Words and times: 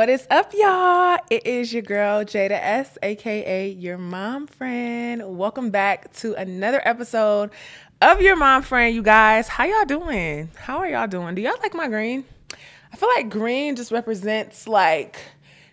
What 0.00 0.08
is 0.08 0.26
up, 0.30 0.54
y'all? 0.54 1.18
It 1.28 1.46
is 1.46 1.74
your 1.74 1.82
girl, 1.82 2.24
Jada 2.24 2.52
S, 2.52 2.96
aka 3.02 3.68
your 3.68 3.98
mom 3.98 4.46
friend. 4.46 5.36
Welcome 5.36 5.68
back 5.68 6.10
to 6.20 6.32
another 6.36 6.80
episode 6.86 7.50
of 8.00 8.22
your 8.22 8.34
mom 8.34 8.62
friend, 8.62 8.94
you 8.94 9.02
guys. 9.02 9.46
How 9.46 9.64
y'all 9.66 9.84
doing? 9.84 10.48
How 10.56 10.78
are 10.78 10.88
y'all 10.88 11.06
doing? 11.06 11.34
Do 11.34 11.42
y'all 11.42 11.58
like 11.60 11.74
my 11.74 11.86
green? 11.86 12.24
I 12.90 12.96
feel 12.96 13.10
like 13.14 13.28
green 13.28 13.76
just 13.76 13.92
represents 13.92 14.66
like 14.66 15.18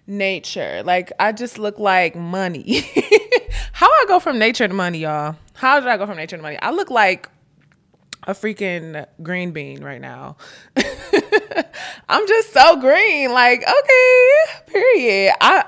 nature. 0.07 0.83
Like 0.83 1.13
I 1.21 1.31
just 1.31 1.57
look 1.57 1.79
like 1.79 2.13
money. 2.13 2.81
How 3.71 3.87
I 3.87 4.05
go 4.09 4.19
from 4.19 4.37
nature 4.39 4.67
to 4.67 4.73
money, 4.73 4.97
y'all? 4.97 5.37
How 5.53 5.79
did 5.79 5.87
I 5.87 5.95
go 5.95 6.05
from 6.05 6.17
nature 6.17 6.35
to 6.35 6.43
money? 6.43 6.59
I 6.61 6.71
look 6.71 6.89
like 6.89 7.29
a 8.27 8.33
freaking 8.33 9.07
green 9.23 9.51
bean 9.51 9.81
right 9.83 10.01
now. 10.01 10.35
I'm 12.09 12.27
just 12.27 12.53
so 12.53 12.79
green. 12.79 13.31
Like, 13.31 13.61
okay, 13.61 14.31
period. 14.67 15.33
I 15.41 15.65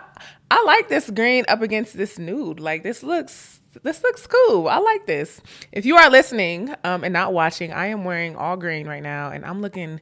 I 0.52 0.64
like 0.66 0.90
this 0.90 1.10
green 1.10 1.46
up 1.48 1.62
against 1.62 1.96
this 1.98 2.20
nude. 2.20 2.60
Like 2.60 2.84
this 2.84 3.02
looks 3.02 3.62
this 3.84 4.04
looks 4.04 4.28
cool. 4.28 4.68
I 4.68 4.78
like 4.78 5.06
this. 5.06 5.42
If 5.72 5.86
you 5.86 5.96
are 5.96 6.10
listening 6.10 6.76
um, 6.84 7.04
and 7.04 7.14
not 7.14 7.34
watching, 7.34 7.72
I 7.72 7.88
am 7.88 8.04
wearing 8.04 8.36
all 8.36 8.58
green 8.58 8.88
right 8.88 9.04
now, 9.04 9.32
and 9.32 9.46
I'm 9.46 9.62
looking 9.62 10.02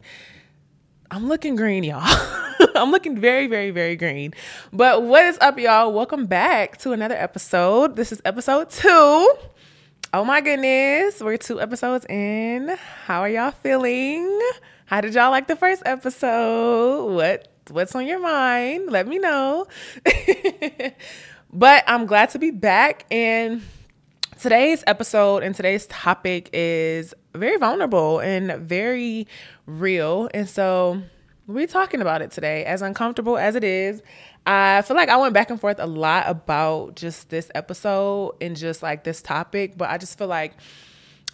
I'm 1.11 1.27
looking 1.29 1.55
green, 1.55 1.83
y'all. 1.83 2.01
I'm 2.75 2.91
looking 2.91 3.17
very, 3.17 3.47
very, 3.47 3.71
very 3.71 3.95
green. 3.95 4.33
But 4.73 5.03
what 5.03 5.25
is 5.25 5.37
up, 5.39 5.59
y'all? 5.59 5.93
Welcome 5.93 6.25
back 6.25 6.77
to 6.79 6.91
another 6.91 7.15
episode. 7.15 7.95
This 7.95 8.11
is 8.11 8.21
episode 8.25 8.69
two. 8.71 9.37
Oh 10.13 10.23
my 10.23 10.39
goodness, 10.39 11.19
we're 11.19 11.35
two 11.35 11.59
episodes 11.59 12.05
in. 12.05 12.69
How 13.05 13.19
are 13.19 13.29
y'all 13.29 13.51
feeling? 13.51 14.39
How 14.85 15.01
did 15.01 15.13
y'all 15.13 15.31
like 15.31 15.47
the 15.47 15.57
first 15.57 15.83
episode? 15.85 17.13
What 17.13 17.49
what's 17.71 17.93
on 17.93 18.07
your 18.07 18.21
mind? 18.21 18.89
Let 18.89 19.05
me 19.05 19.19
know. 19.19 19.67
but 21.53 21.83
I'm 21.87 22.05
glad 22.05 22.29
to 22.29 22.39
be 22.39 22.51
back 22.51 23.05
and 23.11 23.61
today's 24.39 24.81
episode 24.87 25.43
and 25.43 25.53
today's 25.53 25.87
topic 25.87 26.51
is 26.53 27.13
very 27.35 27.57
vulnerable 27.57 28.19
and 28.19 28.61
very 28.61 29.27
real. 29.65 30.29
And 30.33 30.47
so 30.47 31.01
we're 31.47 31.67
talking 31.67 31.99
about 31.99 32.21
it 32.21 32.31
today. 32.31 32.63
As 32.63 32.81
uncomfortable 32.81 33.37
as 33.37 33.55
it 33.55 33.65
is, 33.65 34.01
I 34.49 34.81
feel 34.83 34.95
like 34.95 35.09
I 35.09 35.17
went 35.17 35.33
back 35.33 35.49
and 35.49 35.59
forth 35.59 35.77
a 35.77 35.85
lot 35.85 36.23
about 36.25 36.95
just 36.95 37.29
this 37.29 37.51
episode 37.53 38.37
and 38.39 38.55
just 38.55 38.81
like 38.81 39.03
this 39.03 39.21
topic, 39.21 39.77
but 39.77 39.89
I 39.89 39.97
just 39.97 40.17
feel 40.17 40.27
like 40.27 40.53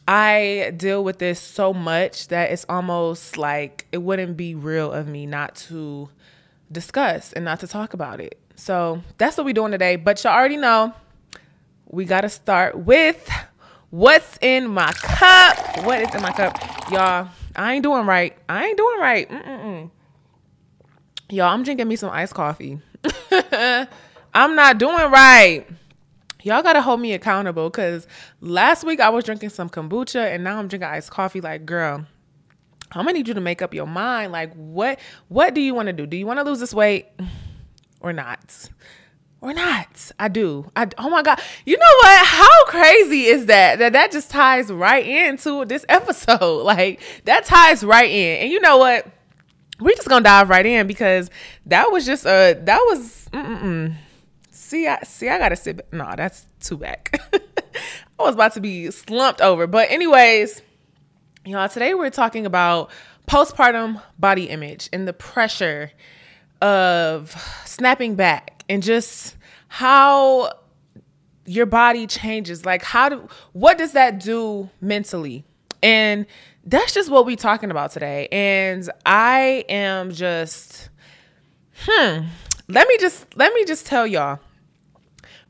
I 0.08 0.73
deal 0.75 1.03
with 1.03 1.19
this 1.19 1.39
so 1.39 1.75
much 1.75 2.30
that 2.30 2.52
it's 2.52 2.66
almost 2.67 3.38
like 3.38 3.86
it 3.91 4.00
wouldn't 4.00 4.36
be 4.36 4.56
real 4.56 4.91
of 4.91 5.08
me 5.08 5.28
not 5.28 5.53
to 5.67 6.09
discuss 6.72 7.31
and 7.34 7.45
not 7.45 7.59
to 7.59 7.67
talk 7.67 7.94
about 7.94 8.19
it. 8.19 8.39
So 8.56 9.03
that's 9.19 9.38
what 9.38 9.45
we're 9.45 9.53
doing 9.53 9.72
today. 9.72 9.95
But 9.95 10.23
y'all 10.23 10.34
already 10.34 10.58
know 10.58 10.91
we 11.86 12.06
got 12.06 12.22
to 12.22 12.30
start 12.30 12.80
with 12.80 13.30
what's 13.91 14.39
in 14.41 14.69
my 14.69 14.91
cup. 14.91 15.86
What 15.86 16.02
is 16.02 16.16
in 16.16 16.22
my 16.23 16.31
cup? 16.31 16.58
Y'all, 16.91 17.30
I 17.56 17.75
ain't 17.75 17.84
doing 17.84 18.08
right. 18.08 18.36
I 18.50 18.66
ain't 18.66 18.78
doing 18.78 19.00
right. 19.00 19.30
Mm-mm-mm. 19.30 19.91
Y'all, 21.30 21.53
I'm 21.53 21.61
drinking 21.64 21.88
me 21.88 21.95
some 21.95 22.09
iced 22.09 22.34
coffee. 22.34 22.81
I'm 24.33 24.55
not 24.55 24.77
doing 24.77 25.11
right. 25.11 25.65
Y'all 26.43 26.61
gotta 26.61 26.81
hold 26.81 26.99
me 26.99 27.13
accountable 27.13 27.69
because 27.69 28.05
last 28.41 28.83
week 28.83 28.99
I 28.99 29.09
was 29.09 29.23
drinking 29.23 29.49
some 29.49 29.69
kombucha 29.69 30.33
and 30.33 30.43
now 30.43 30.59
I'm 30.59 30.67
drinking 30.67 30.89
iced 30.89 31.09
coffee. 31.09 31.39
Like, 31.39 31.65
girl, 31.65 32.05
I'm 32.91 33.05
gonna 33.05 33.13
need 33.13 33.27
you 33.27 33.33
to 33.33 33.41
make 33.41 33.61
up 33.61 33.73
your 33.73 33.87
mind. 33.87 34.31
Like, 34.31 34.53
what 34.53 34.99
what 35.29 35.53
do 35.53 35.61
you 35.61 35.73
want 35.73 35.87
to 35.87 35.93
do? 35.93 36.05
Do 36.05 36.17
you 36.17 36.25
want 36.25 36.39
to 36.39 36.43
lose 36.43 36.59
this 36.59 36.73
weight 36.73 37.07
or 38.01 38.11
not? 38.11 38.69
Or 39.39 39.53
not? 39.53 40.11
I 40.19 40.27
do. 40.27 40.69
I 40.75 40.88
oh 40.97 41.09
my 41.09 41.22
god. 41.22 41.41
You 41.66 41.77
know 41.77 41.93
what? 42.01 42.25
How 42.25 42.66
crazy 42.66 43.25
is 43.25 43.45
that? 43.47 43.79
That 43.79 43.93
that 43.93 44.11
just 44.11 44.29
ties 44.29 44.72
right 44.72 45.05
into 45.05 45.66
this 45.66 45.85
episode. 45.89 46.63
Like 46.63 47.01
that 47.25 47.45
ties 47.45 47.83
right 47.83 48.09
in. 48.09 48.43
And 48.43 48.51
you 48.51 48.59
know 48.59 48.77
what? 48.77 49.07
We're 49.79 49.95
just 49.95 50.07
gonna 50.07 50.23
dive 50.23 50.50
right 50.50 50.66
in 50.66 50.88
because 50.88 51.29
that 51.66 51.91
was 51.91 52.06
just 52.06 52.25
a 52.25 52.59
that 52.61 52.79
was. 52.89 53.28
Mm-mm. 53.34 53.95
See, 54.51 54.88
I 54.88 55.01
see. 55.03 55.29
I 55.29 55.38
gotta 55.38 55.56
sit. 55.56 55.78
Back. 55.78 55.94
No, 55.94 56.13
that's 56.16 56.45
too 56.59 56.78
back. 56.78 57.19
I 58.19 58.23
was 58.23 58.35
about 58.35 58.53
to 58.53 58.61
be 58.61 58.91
slumped 58.91 59.41
over. 59.41 59.67
But 59.67 59.89
anyways, 59.89 60.61
y'all. 61.45 61.69
Today 61.69 61.94
we're 61.94 62.09
talking 62.09 62.45
about 62.45 62.91
postpartum 63.28 64.01
body 64.19 64.50
image 64.50 64.89
and 64.94 65.07
the 65.07 65.13
pressure 65.13 65.91
of 66.61 67.31
snapping 67.66 68.16
back 68.16 68.63
and 68.69 68.84
just 68.84 69.35
how 69.67 70.51
your 71.45 71.66
body 71.66 72.07
changes. 72.07 72.66
Like, 72.66 72.84
how 72.84 73.09
do 73.09 73.28
what 73.53 73.78
does 73.78 73.94
that 73.94 74.19
do 74.19 74.69
mentally? 74.81 75.44
And 75.81 76.25
that's 76.66 76.94
just 76.94 77.09
what 77.09 77.25
we're 77.25 77.35
talking 77.35 77.72
about 77.72 77.91
today. 77.91 78.28
And 78.31 78.90
I 79.06 79.66
am 79.69 80.12
just, 80.12 80.90
hmm. 81.85 82.25
Let 82.69 82.88
me 82.88 82.97
just 82.97 83.35
let 83.35 83.53
me 83.53 83.66
just 83.66 83.85
tell 83.85 84.07
y'all. 84.07 84.40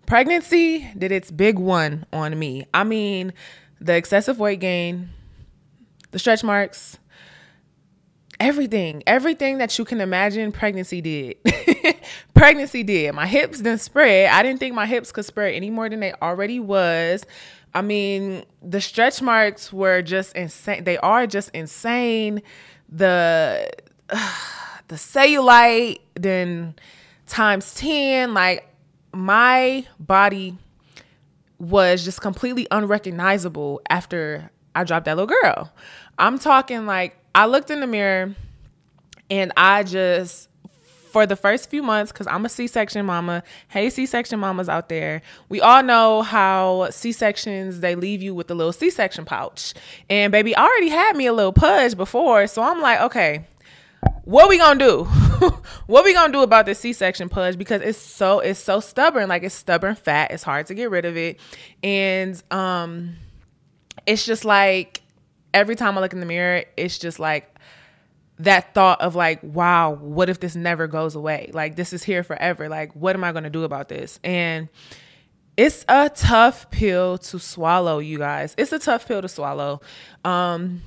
Pregnancy 0.05 0.89
did 0.97 1.11
its 1.11 1.31
big 1.31 1.57
one 1.57 2.05
on 2.11 2.37
me. 2.37 2.65
I 2.73 2.83
mean, 2.83 3.33
the 3.79 3.95
excessive 3.95 4.39
weight 4.39 4.59
gain, 4.59 5.09
the 6.11 6.19
stretch 6.19 6.43
marks, 6.43 6.97
everything, 8.43 9.01
everything 9.07 9.57
that 9.59 9.79
you 9.79 9.85
can 9.85 10.01
imagine 10.01 10.51
pregnancy 10.51 10.99
did. 10.99 11.37
pregnancy 12.33 12.83
did. 12.83 13.13
My 13.15 13.25
hips 13.25 13.59
didn't 13.59 13.79
spread. 13.79 14.29
I 14.29 14.43
didn't 14.43 14.59
think 14.59 14.75
my 14.75 14.85
hips 14.85 15.13
could 15.13 15.23
spread 15.23 15.53
any 15.53 15.69
more 15.69 15.89
than 15.89 16.01
they 16.01 16.13
already 16.21 16.59
was. 16.59 17.25
I 17.73 17.81
mean, 17.81 18.43
the 18.61 18.81
stretch 18.81 19.21
marks 19.21 19.71
were 19.71 20.01
just 20.01 20.35
insane. 20.35 20.83
They 20.83 20.97
are 20.97 21.25
just 21.25 21.51
insane. 21.53 22.41
The 22.89 23.71
uh, 24.09 24.29
the 24.89 24.95
cellulite 24.95 25.99
then 26.15 26.75
times 27.25 27.73
10 27.75 28.33
like 28.33 28.67
my 29.13 29.87
body 29.97 30.57
was 31.57 32.03
just 32.03 32.19
completely 32.19 32.67
unrecognizable 32.69 33.81
after 33.89 34.51
I 34.75 34.83
dropped 34.83 35.05
that 35.05 35.15
little 35.17 35.33
girl. 35.41 35.71
I'm 36.19 36.37
talking 36.37 36.85
like 36.85 37.17
I 37.35 37.45
looked 37.47 37.69
in 37.69 37.79
the 37.79 37.87
mirror 37.87 38.35
and 39.29 39.51
I 39.57 39.83
just 39.83 40.49
for 41.13 41.27
the 41.27 41.35
first 41.35 41.69
few 41.69 41.83
months 41.83 42.11
because 42.11 42.25
I'm 42.25 42.43
a 42.43 42.49
C-section 42.49 43.05
mama. 43.05 43.43
Hey, 43.67 43.91
C-section 43.91 44.39
mamas 44.39 44.67
out 44.67 44.89
there, 44.89 45.21
we 45.47 45.61
all 45.61 45.83
know 45.83 46.23
how 46.23 46.89
C-sections 46.89 47.81
they 47.81 47.93
leave 47.93 48.23
you 48.23 48.33
with 48.33 48.49
a 48.49 48.55
little 48.55 48.73
C-section 48.73 49.23
pouch. 49.23 49.75
And 50.09 50.31
baby, 50.31 50.55
already 50.57 50.89
had 50.89 51.15
me 51.15 51.27
a 51.27 51.33
little 51.33 51.53
pudge 51.53 51.95
before, 51.95 52.47
so 52.47 52.63
I'm 52.63 52.81
like, 52.81 52.99
okay, 53.01 53.45
what 54.23 54.49
we 54.49 54.57
gonna 54.57 54.79
do? 54.79 55.03
what 55.85 56.03
we 56.03 56.13
gonna 56.13 56.33
do 56.33 56.41
about 56.41 56.65
this 56.65 56.79
C-section 56.79 57.29
pudge? 57.29 57.59
Because 57.59 57.83
it's 57.83 57.99
so 57.99 58.39
it's 58.39 58.59
so 58.59 58.79
stubborn, 58.79 59.29
like 59.29 59.43
it's 59.43 59.53
stubborn 59.53 59.93
fat. 59.93 60.31
It's 60.31 60.43
hard 60.43 60.65
to 60.67 60.73
get 60.73 60.89
rid 60.89 61.05
of 61.05 61.15
it, 61.15 61.39
and 61.83 62.41
um, 62.49 63.17
it's 64.07 64.25
just 64.25 64.45
like 64.45 65.02
every 65.53 65.75
time 65.75 65.97
I 65.97 66.01
look 66.01 66.13
in 66.13 66.19
the 66.19 66.25
mirror, 66.25 66.63
it's 66.77 66.97
just 66.97 67.19
like 67.19 67.53
that 68.39 68.73
thought 68.73 69.01
of 69.01 69.15
like, 69.15 69.39
wow, 69.43 69.91
what 69.91 70.29
if 70.29 70.39
this 70.39 70.55
never 70.55 70.87
goes 70.87 71.15
away? 71.15 71.51
Like 71.53 71.75
this 71.75 71.93
is 71.93 72.03
here 72.03 72.23
forever. 72.23 72.69
Like 72.69 72.93
what 72.93 73.15
am 73.15 73.23
I 73.23 73.31
going 73.31 73.43
to 73.43 73.49
do 73.49 73.63
about 73.63 73.89
this? 73.89 74.19
And 74.23 74.69
it's 75.55 75.85
a 75.87 76.09
tough 76.09 76.69
pill 76.71 77.19
to 77.19 77.39
swallow, 77.39 77.99
you 77.99 78.17
guys. 78.17 78.55
It's 78.57 78.71
a 78.71 78.79
tough 78.79 79.07
pill 79.07 79.21
to 79.21 79.29
swallow. 79.29 79.81
Um 80.25 80.81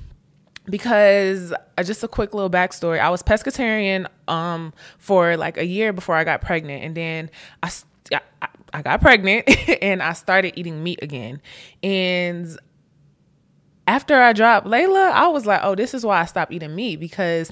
because 0.69 1.53
uh, 1.53 1.83
just 1.83 2.03
a 2.03 2.09
quick 2.09 2.33
little 2.33 2.49
backstory. 2.49 2.99
I 2.99 3.09
was 3.09 3.23
pescatarian 3.23 4.07
um 4.27 4.73
for 4.97 5.37
like 5.37 5.57
a 5.57 5.65
year 5.65 5.93
before 5.93 6.15
I 6.15 6.25
got 6.25 6.41
pregnant 6.41 6.83
and 6.83 6.95
then 6.95 7.31
I 7.63 7.71
I, 8.41 8.47
I 8.73 8.81
got 8.81 9.01
pregnant 9.01 9.47
and 9.81 10.03
I 10.03 10.13
started 10.13 10.53
eating 10.57 10.83
meat 10.83 10.99
again. 11.01 11.41
And 11.81 12.57
after 13.87 14.21
I 14.21 14.33
dropped 14.33 14.67
Layla, 14.67 15.11
I 15.11 15.29
was 15.29 15.45
like, 15.45 15.61
oh, 15.63 15.73
this 15.73 15.93
is 15.93 16.05
why 16.05 16.21
I 16.21 16.25
stopped 16.25 16.51
eating 16.51 16.75
meat 16.75 16.97
because 16.97 17.51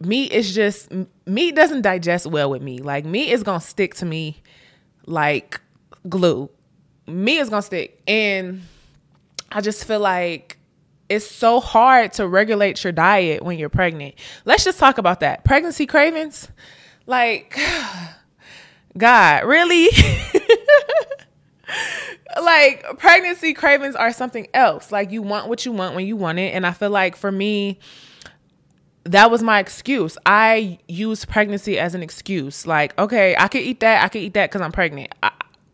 meat 0.00 0.32
is 0.32 0.54
just 0.54 0.90
meat 1.26 1.54
doesn't 1.54 1.82
digest 1.82 2.26
well 2.26 2.48
with 2.48 2.62
me. 2.62 2.78
Like 2.78 3.04
meat 3.04 3.30
is 3.30 3.42
gonna 3.42 3.60
stick 3.60 3.94
to 3.96 4.06
me 4.06 4.40
like 5.04 5.60
glue. 6.08 6.48
Meat 7.08 7.38
is 7.38 7.50
gonna 7.50 7.62
stick, 7.62 8.00
and 8.06 8.62
I 9.50 9.60
just 9.60 9.84
feel 9.84 10.00
like 10.00 10.58
it's 11.08 11.26
so 11.28 11.60
hard 11.60 12.12
to 12.14 12.26
regulate 12.26 12.82
your 12.84 12.92
diet 12.92 13.42
when 13.42 13.58
you're 13.58 13.68
pregnant. 13.68 14.14
Let's 14.44 14.64
just 14.64 14.78
talk 14.78 14.98
about 14.98 15.20
that. 15.20 15.44
Pregnancy 15.44 15.86
cravings, 15.86 16.48
like 17.06 17.58
God, 18.96 19.44
really? 19.44 19.88
like 22.40 22.84
pregnancy 22.98 23.52
cravings 23.52 23.94
are 23.94 24.12
something 24.12 24.46
else. 24.54 24.92
Like 24.92 25.10
you 25.10 25.22
want 25.22 25.48
what 25.48 25.66
you 25.66 25.72
want 25.72 25.94
when 25.94 26.06
you 26.06 26.16
want 26.16 26.38
it. 26.38 26.54
And 26.54 26.66
I 26.66 26.72
feel 26.72 26.90
like 26.90 27.16
for 27.16 27.32
me, 27.32 27.78
that 29.04 29.30
was 29.30 29.42
my 29.42 29.58
excuse. 29.58 30.16
I 30.24 30.78
used 30.88 31.28
pregnancy 31.28 31.78
as 31.78 31.94
an 31.94 32.02
excuse. 32.02 32.66
Like, 32.66 32.98
okay, 32.98 33.34
I 33.38 33.48
could 33.48 33.62
eat 33.62 33.80
that. 33.80 34.04
I 34.04 34.08
could 34.08 34.22
eat 34.22 34.34
that 34.34 34.50
because 34.50 34.60
I'm 34.60 34.72
pregnant. 34.72 35.12
I, 35.22 35.32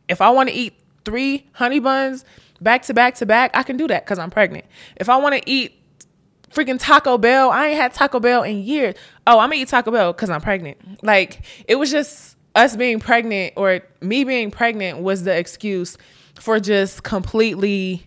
if 0.09 0.21
I 0.21 0.31
want 0.31 0.49
to 0.49 0.55
eat 0.55 0.75
three 1.05 1.47
honey 1.53 1.81
buns 1.81 2.25
back 2.61 2.83
to 2.83 2.95
back 2.95 3.17
to 3.17 3.27
back, 3.27 3.51
I 3.55 3.63
can 3.63 3.77
do 3.77 3.87
that 3.89 4.05
because 4.05 4.19
I'm 4.19 4.31
pregnant. 4.31 4.65
If 4.97 5.09
I 5.09 5.17
want 5.19 5.35
to 5.35 5.51
eat 5.51 5.75
freaking 6.51 6.81
Taco 6.81 7.19
Bell, 7.19 7.51
I 7.51 7.69
ain't 7.69 7.77
had 7.77 7.93
Taco 7.93 8.21
Bell 8.21 8.43
in 8.43 8.63
years. 8.63 8.95
Oh, 9.27 9.39
I'm 9.39 9.51
gonna 9.51 9.61
eat 9.61 9.69
Taco 9.69 9.91
Bell 9.91 10.13
because 10.13 10.31
I'm 10.31 10.41
pregnant. 10.41 11.03
Like, 11.05 11.43
it 11.67 11.75
was 11.77 11.91
just 11.91 12.37
us 12.55 12.77
being 12.77 12.99
pregnant 12.99 13.53
or 13.57 13.81
me 14.01 14.25
being 14.25 14.51
pregnant 14.51 15.01
was 15.01 15.25
the 15.25 15.37
excuse 15.37 15.99
for 16.41 16.61
just 16.61 17.03
completely 17.03 18.07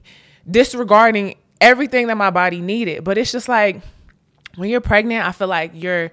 disregarding 0.50 1.36
everything 1.60 2.08
that 2.08 2.18
my 2.18 2.30
body 2.30 2.62
needed. 2.62 3.04
But 3.04 3.18
it's 3.18 3.32
just 3.32 3.48
like, 3.48 3.82
when 4.56 4.70
you're 4.70 4.82
pregnant, 4.82 5.26
I 5.26 5.32
feel 5.32 5.48
like 5.48 5.72
your 5.74 6.12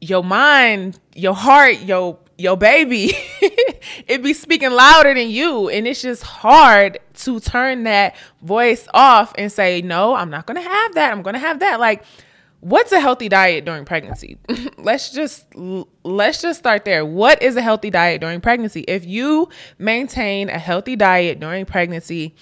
your 0.00 0.24
mind, 0.24 0.98
your 1.14 1.34
heart, 1.34 1.80
your 1.80 2.18
your 2.38 2.56
baby, 2.56 3.12
it 4.08 4.22
be 4.22 4.32
speaking 4.32 4.70
louder 4.70 5.12
than 5.12 5.28
you. 5.28 5.68
And 5.68 5.86
it's 5.86 6.00
just 6.00 6.22
hard 6.22 6.98
to 7.14 7.38
turn 7.38 7.84
that 7.84 8.16
voice 8.40 8.88
off 8.94 9.34
and 9.36 9.52
say, 9.52 9.82
no, 9.82 10.14
I'm 10.14 10.30
not 10.30 10.46
gonna 10.46 10.62
have 10.62 10.94
that. 10.94 11.12
I'm 11.12 11.22
gonna 11.22 11.38
have 11.38 11.60
that. 11.60 11.78
Like, 11.78 12.02
what's 12.60 12.92
a 12.92 13.00
healthy 13.00 13.28
diet 13.28 13.64
during 13.64 13.84
pregnancy? 13.84 14.38
let's 14.78 15.12
just 15.12 15.46
let's 15.54 16.40
just 16.40 16.58
start 16.58 16.84
there. 16.84 17.04
What 17.04 17.42
is 17.42 17.56
a 17.56 17.62
healthy 17.62 17.90
diet 17.90 18.20
during 18.20 18.40
pregnancy? 18.40 18.80
If 18.82 19.04
you 19.04 19.48
maintain 19.78 20.48
a 20.48 20.58
healthy 20.58 20.96
diet 20.96 21.40
during 21.40 21.64
pregnancy, 21.66 22.34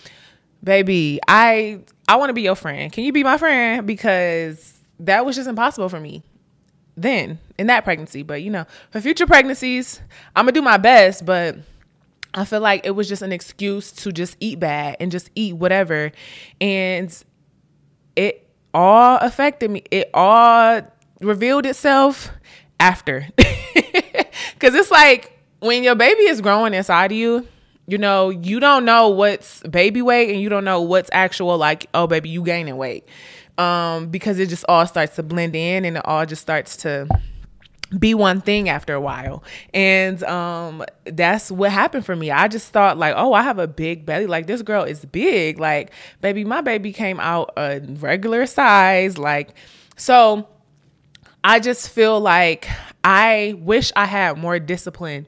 baby, 0.63 1.21
I 1.27 1.81
I 2.07 2.17
want 2.17 2.31
to 2.31 2.35
be 2.35 2.43
your 2.43 2.57
friend. 2.57 2.93
Can 2.93 3.05
you 3.05 3.13
be 3.13 3.25
my 3.25 3.39
friend 3.39 3.87
because 3.87 4.79
that 5.01 5.25
was 5.25 5.37
just 5.37 5.49
impossible 5.49 5.89
for 5.89 6.01
me 6.01 6.23
then 7.03 7.39
in 7.59 7.69
that 7.69 7.85
pregnancy. 7.85 8.23
But 8.23 8.43
you 8.43 8.51
know, 8.51 8.67
for 8.91 9.01
future 9.01 9.27
pregnancies, 9.27 10.01
I'm 10.35 10.45
gonna 10.45 10.53
do 10.53 10.63
my 10.63 10.77
best, 10.77 11.25
but 11.25 11.57
I 12.35 12.45
feel 12.45 12.61
like 12.61 12.85
it 12.85 12.91
was 12.91 13.09
just 13.09 13.23
an 13.23 13.33
excuse 13.33 13.93
to 13.93 14.13
just 14.13 14.37
eat 14.41 14.61
bad 14.61 14.97
and 15.01 15.11
just 15.11 15.31
eat 15.35 15.57
whatever. 15.57 16.13
And 16.61 17.25
it 18.17 18.48
all 18.79 19.19
affected 19.19 19.71
me. 19.71 19.83
It 19.91 20.09
all 20.15 20.81
revealed 21.21 21.67
itself 21.67 22.31
after. 22.79 23.27
Cause 24.61 24.75
it's 24.75 24.91
like 24.91 25.37
when 25.59 25.83
your 25.83 25.97
baby 25.97 26.23
is 26.23 26.41
growing 26.41 26.75
inside 26.75 27.11
of 27.11 27.19
you, 27.19 27.47
you 27.87 27.99
know, 27.99 28.31
you 28.31 28.61
don't 28.61 28.85
know 28.85 29.09
what's 29.09 29.63
baby 29.63 30.01
weight 30.01 30.31
and 30.31 30.41
you 30.41 30.49
don't 30.49 30.65
know 30.65 30.81
what's 30.81 31.11
actual 31.13 31.59
like, 31.59 31.87
oh 31.93 32.07
baby, 32.07 32.29
you 32.29 32.43
gaining 32.45 32.77
weight 32.77 33.05
um, 33.59 34.07
because 34.09 34.39
it 34.39 34.49
just 34.49 34.65
all 34.69 34.87
starts 34.87 35.17
to 35.17 35.23
blend 35.25 35.57
in 35.57 35.85
and 35.85 35.97
it 35.97 36.07
all 36.07 36.25
just 36.25 36.41
starts 36.41 36.77
to 36.79 37.09
be 37.97 38.15
one 38.15 38.41
thing 38.41 38.69
after 38.69 38.95
a 38.95 39.01
while. 39.01 39.43
And 39.73 40.23
um 40.25 40.85
that's 41.05 41.51
what 41.51 41.73
happened 41.73 42.05
for 42.05 42.15
me. 42.15 42.31
I 42.31 42.49
just 42.49 42.69
thought 42.69 42.99
like, 42.99 43.15
oh, 43.17 43.33
I 43.33 43.43
have 43.43 43.59
a 43.59 43.69
big 43.69 44.05
belly. 44.05 44.27
Like 44.27 44.47
this 44.47 44.63
girl 44.63 44.85
is 44.85 45.05
big. 45.05 45.59
Like, 45.59 45.93
baby, 46.21 46.45
my 46.45 46.61
baby 46.61 46.93
came 46.93 47.21
out 47.21 47.53
a 47.57 47.81
regular 47.81 48.47
size. 48.47 49.17
Like, 49.17 49.55
so 49.97 50.49
I 51.43 51.61
just 51.61 51.91
feel 51.91 52.21
like 52.21 52.69
I 53.05 53.55
wish 53.59 53.93
I 53.97 54.05
had 54.05 54.37
more 54.37 54.59
discipline 54.59 55.27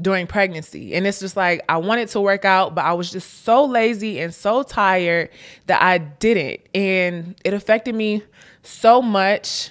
during 0.00 0.26
pregnancy. 0.26 0.94
And 0.94 1.06
it's 1.06 1.20
just 1.20 1.36
like 1.36 1.62
I 1.68 1.76
wanted 1.76 2.08
to 2.08 2.20
work 2.20 2.44
out, 2.44 2.74
but 2.74 2.84
I 2.84 2.94
was 2.94 3.12
just 3.12 3.44
so 3.44 3.64
lazy 3.64 4.18
and 4.20 4.34
so 4.34 4.62
tired 4.62 5.28
that 5.66 5.80
I 5.80 5.98
didn't. 5.98 6.62
And 6.74 7.36
it 7.44 7.54
affected 7.54 7.94
me 7.94 8.24
so 8.62 9.00
much 9.00 9.70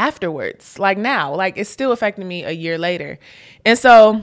afterwards. 0.00 0.78
Like 0.78 0.98
now, 0.98 1.34
like 1.34 1.56
it's 1.56 1.70
still 1.70 1.92
affecting 1.92 2.26
me 2.26 2.44
a 2.44 2.50
year 2.50 2.78
later. 2.78 3.18
And 3.66 3.78
so 3.78 4.22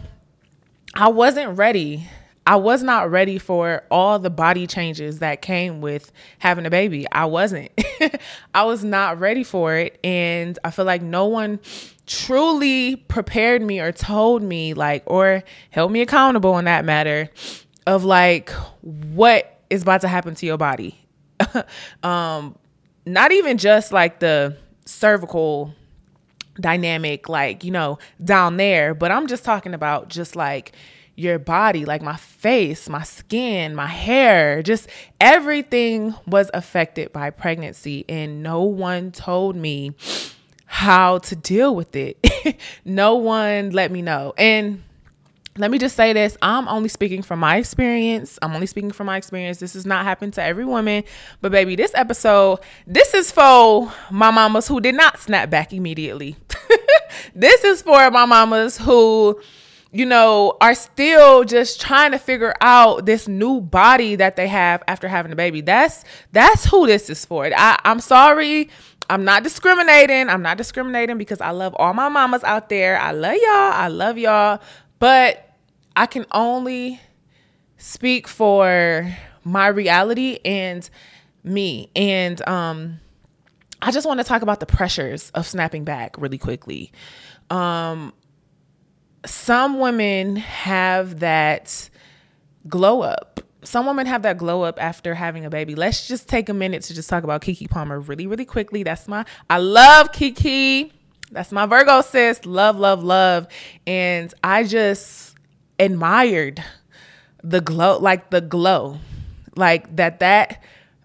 I 0.95 1.09
wasn't 1.09 1.57
ready 1.57 2.09
I 2.47 2.55
was 2.55 2.81
not 2.81 3.11
ready 3.11 3.39
for 3.39 3.83
all 3.91 4.19
the 4.19 4.29
body 4.29 4.67
changes 4.67 5.19
that 5.19 5.41
came 5.41 5.81
with 5.81 6.13
having 6.39 6.65
a 6.65 6.69
baby. 6.69 7.05
I 7.11 7.25
wasn't. 7.25 7.71
I 8.53 8.63
was 8.63 8.85
not 8.85 9.19
ready 9.19 9.43
for 9.43 9.75
it. 9.75 9.99
And 10.01 10.57
I 10.63 10.71
feel 10.71 10.85
like 10.85 11.01
no 11.01 11.25
one 11.25 11.59
truly 12.05 12.95
prepared 12.95 13.61
me 13.61 13.81
or 13.81 13.91
told 13.91 14.43
me, 14.43 14.73
like, 14.73 15.03
or 15.07 15.43
held 15.71 15.91
me 15.91 15.99
accountable 15.99 16.57
in 16.57 16.63
that 16.65 16.85
matter 16.85 17.29
of 17.85 18.05
like 18.05 18.49
what 18.81 19.59
is 19.69 19.81
about 19.81 19.99
to 20.01 20.07
happen 20.07 20.33
to 20.35 20.45
your 20.45 20.57
body. 20.57 20.97
um, 22.03 22.57
not 23.05 23.33
even 23.33 23.57
just 23.57 23.91
like 23.91 24.21
the 24.21 24.55
cervical 24.87 25.73
dynamic, 26.59 27.29
like, 27.29 27.63
you 27.63 27.71
know, 27.71 27.99
down 28.23 28.57
there, 28.57 28.93
but 28.93 29.11
I'm 29.11 29.27
just 29.27 29.43
talking 29.43 29.73
about 29.73 30.09
just 30.09 30.35
like, 30.35 30.73
your 31.17 31.39
body, 31.39 31.83
like 31.83 32.03
my 32.03 32.15
face, 32.15 32.87
my 32.87 33.01
skin, 33.01 33.73
my 33.73 33.87
hair, 33.87 34.61
just 34.61 34.87
everything 35.19 36.13
was 36.27 36.51
affected 36.53 37.11
by 37.11 37.31
pregnancy. 37.31 38.05
And 38.07 38.43
no 38.43 38.61
one 38.61 39.11
told 39.11 39.55
me 39.55 39.95
how 40.67 41.17
to 41.17 41.35
deal 41.35 41.75
with 41.75 41.95
it. 41.95 42.23
no 42.85 43.15
one 43.15 43.71
let 43.71 43.91
me 43.91 44.03
know. 44.03 44.35
And 44.37 44.83
let 45.57 45.71
me 45.71 45.77
just 45.77 45.95
say 45.95 46.13
this 46.13 46.37
I'm 46.41 46.67
only 46.67 46.89
speaking 46.89 47.21
from 47.21 47.39
my 47.39 47.57
experience. 47.57 48.37
I'm 48.41 48.53
only 48.53 48.67
speaking 48.67 48.91
from 48.91 49.07
my 49.07 49.17
experience. 49.17 49.59
This 49.59 49.73
has 49.73 49.85
not 49.85 50.05
happened 50.05 50.33
to 50.33 50.43
every 50.43 50.65
woman. 50.65 51.03
But, 51.41 51.51
baby, 51.51 51.75
this 51.75 51.91
episode, 51.95 52.59
this 52.85 53.13
is 53.13 53.31
for 53.31 53.91
my 54.11 54.31
mamas 54.31 54.67
who 54.67 54.79
did 54.79 54.95
not 54.95 55.19
snap 55.19 55.49
back 55.49 55.73
immediately. 55.73 56.35
this 57.35 57.63
is 57.63 57.81
for 57.81 58.09
my 58.11 58.25
mamas 58.25 58.77
who 58.77 59.39
you 59.91 60.05
know, 60.05 60.57
are 60.59 60.75
still 60.75 61.43
just 61.43 61.79
trying 61.79 62.11
to 62.11 62.19
figure 62.19 62.53
out 62.61 63.05
this 63.05 63.27
new 63.27 63.61
body 63.61 64.15
that 64.15 64.35
they 64.35 64.47
have 64.47 64.83
after 64.87 65.07
having 65.07 65.31
a 65.31 65.35
baby. 65.35 65.61
That's 65.61 66.03
that's 66.33 66.65
who 66.65 66.85
this 66.85 67.09
is 67.09 67.23
for. 67.25 67.49
I, 67.55 67.79
I'm 67.83 67.99
sorry. 67.99 68.69
I'm 69.09 69.23
not 69.23 69.43
discriminating. 69.43 70.29
I'm 70.29 70.41
not 70.41 70.57
discriminating 70.57 71.17
because 71.17 71.39
I 71.39 71.51
love 71.51 71.73
all 71.77 71.93
my 71.93 72.09
mamas 72.09 72.43
out 72.43 72.67
there. 72.69 72.99
I 72.99 73.11
love 73.11 73.35
y'all. 73.35 73.71
I 73.73 73.87
love 73.87 74.17
y'all. 74.17 74.59
But 74.99 75.46
I 75.97 76.05
can 76.05 76.25
only 76.31 77.01
speak 77.77 78.27
for 78.27 79.11
my 79.43 79.67
reality 79.67 80.39
and 80.45 80.87
me. 81.43 81.89
And 81.95 82.47
um 82.47 82.99
I 83.81 83.91
just 83.91 84.07
want 84.07 84.19
to 84.19 84.23
talk 84.23 84.41
about 84.43 84.59
the 84.59 84.65
pressures 84.65 85.31
of 85.31 85.45
snapping 85.45 85.83
back 85.83 86.15
really 86.17 86.37
quickly. 86.37 86.91
Um 87.49 88.13
some 89.25 89.79
women 89.79 90.35
have 90.37 91.19
that 91.19 91.89
glow 92.67 93.01
up. 93.01 93.41
Some 93.63 93.87
women 93.87 94.05
have 94.05 94.21
that 94.21 94.37
glow 94.37 94.61
up 94.61 94.81
after 94.81 95.15
having 95.15 95.45
a 95.45 95.49
baby. 95.49 95.75
Let's 95.75 96.07
just 96.07 96.29
take 96.29 96.47
a 96.47 96.53
minute 96.53 96.83
to 96.83 96.93
just 96.93 97.09
talk 97.09 97.23
about 97.23 97.41
Keke 97.41 97.69
Palmer 97.69 97.99
really, 97.99 98.27
really 98.27 98.45
quickly. 98.45 98.83
That's 98.83 99.07
my, 99.07 99.25
I 99.49 99.57
love 99.57 100.11
Keke. 100.11 100.91
That's 101.31 101.51
my 101.51 101.65
Virgo 101.65 102.01
sis. 102.01 102.45
Love, 102.45 102.77
love, 102.77 103.03
love. 103.03 103.47
And 103.85 104.33
I 104.43 104.63
just 104.63 105.26
admired 105.79 106.63
the 107.43 107.61
glow, 107.61 107.99
like 107.99 108.29
the 108.29 108.41
glow, 108.41 108.99
like 109.55 109.95
that, 109.95 110.19
that 110.19 110.63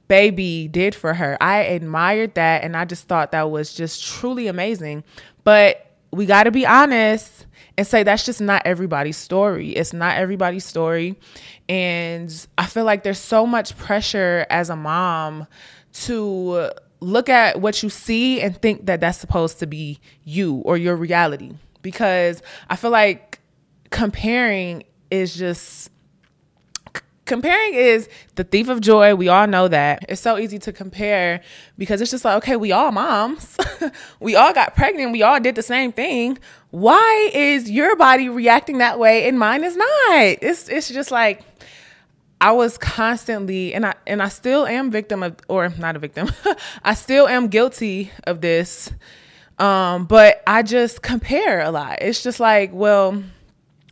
baby 0.09 0.69
did 0.69 0.95
for 0.95 1.15
her. 1.15 1.37
I 1.41 1.61
admired 1.61 2.35
that. 2.35 2.65
And 2.65 2.77
I 2.77 2.85
just 2.85 3.09
thought 3.09 3.33
that 3.33 3.51
was 3.51 3.75
just 3.75 4.05
truly 4.05 4.47
amazing. 4.47 5.05
But 5.45 5.87
we 6.11 6.27
got 6.27 6.45
to 6.45 6.51
be 6.51 6.67
honest 6.67 7.47
and 7.79 7.87
say 7.87 8.03
that's 8.03 8.27
just 8.27 8.41
not 8.41 8.63
everybody's 8.67 9.17
story. 9.17 9.71
It's 9.71 9.93
not 9.93 10.19
everybody's 10.19 10.65
story. 10.65 11.19
And 11.69 12.47
I 12.59 12.67
feel 12.67 12.85
like 12.85 13.03
there's 13.03 13.19
so 13.19 13.47
much 13.47 13.77
pressure 13.79 14.47
as 14.51 14.69
a 14.69 14.77
mom 14.77 15.47
to 15.93 16.71
look 17.01 17.29
at 17.29 17.61
what 17.61 17.83
you 17.83 17.89
see 17.89 18.41
and 18.41 18.57
think 18.61 18.87
that 18.87 19.01
that's 19.01 19.19
supposed 19.19 19.59
to 19.61 19.67
be 19.67 19.99
you 20.25 20.57
or 20.57 20.77
your 20.77 20.97
reality 20.97 21.53
because 21.83 22.43
I 22.71 22.77
feel 22.77 22.91
like 22.91 23.32
comparing 23.93 24.83
is 25.11 25.37
just 25.37 25.91
comparing 27.25 27.75
is 27.75 28.09
the 28.35 28.45
thief 28.45 28.69
of 28.69 28.81
joy. 28.81 29.15
We 29.15 29.29
all 29.29 29.47
know 29.47 29.69
that. 29.69 30.05
It's 30.09 30.21
so 30.21 30.39
easy 30.39 30.59
to 30.61 30.73
compare 30.73 31.41
because 31.79 32.01
it's 32.01 32.11
just 32.11 32.25
like, 32.25 32.37
okay, 32.39 32.57
we 32.57 32.73
all 32.73 32.91
moms. 32.91 33.57
we 34.21 34.35
all 34.35 34.53
got 34.53 34.75
pregnant. 34.75 35.13
We 35.13 35.23
all 35.23 35.39
did 35.39 35.55
the 35.55 35.63
same 35.63 35.93
thing. 35.93 36.39
Why 36.71 37.31
is 37.33 37.71
your 37.71 37.95
body 37.97 38.29
reacting 38.29 38.79
that 38.79 38.99
way 38.99 39.29
and 39.29 39.39
mine 39.39 39.63
is 39.63 39.77
not? 39.77 39.89
It's 40.11 40.69
it's 40.69 40.89
just 40.89 41.11
like 41.11 41.45
I 42.41 42.53
was 42.53 42.77
constantly 42.77 43.73
and 43.73 43.87
I 43.87 43.95
and 44.07 44.23
I 44.23 44.29
still 44.29 44.67
am 44.67 44.91
victim 44.91 45.23
of 45.23 45.37
or 45.49 45.69
not 45.79 45.97
a 45.97 45.99
victim. 45.99 46.31
I 46.83 46.95
still 46.95 47.29
am 47.29 47.49
guilty 47.49 48.11
of 48.25 48.41
this. 48.41 48.93
Um, 49.59 50.07
but 50.07 50.43
I 50.47 50.63
just 50.63 51.03
compare 51.03 51.61
a 51.61 51.71
lot. 51.71 51.99
It's 52.01 52.23
just 52.23 52.41
like, 52.41 52.71
well, 52.73 53.23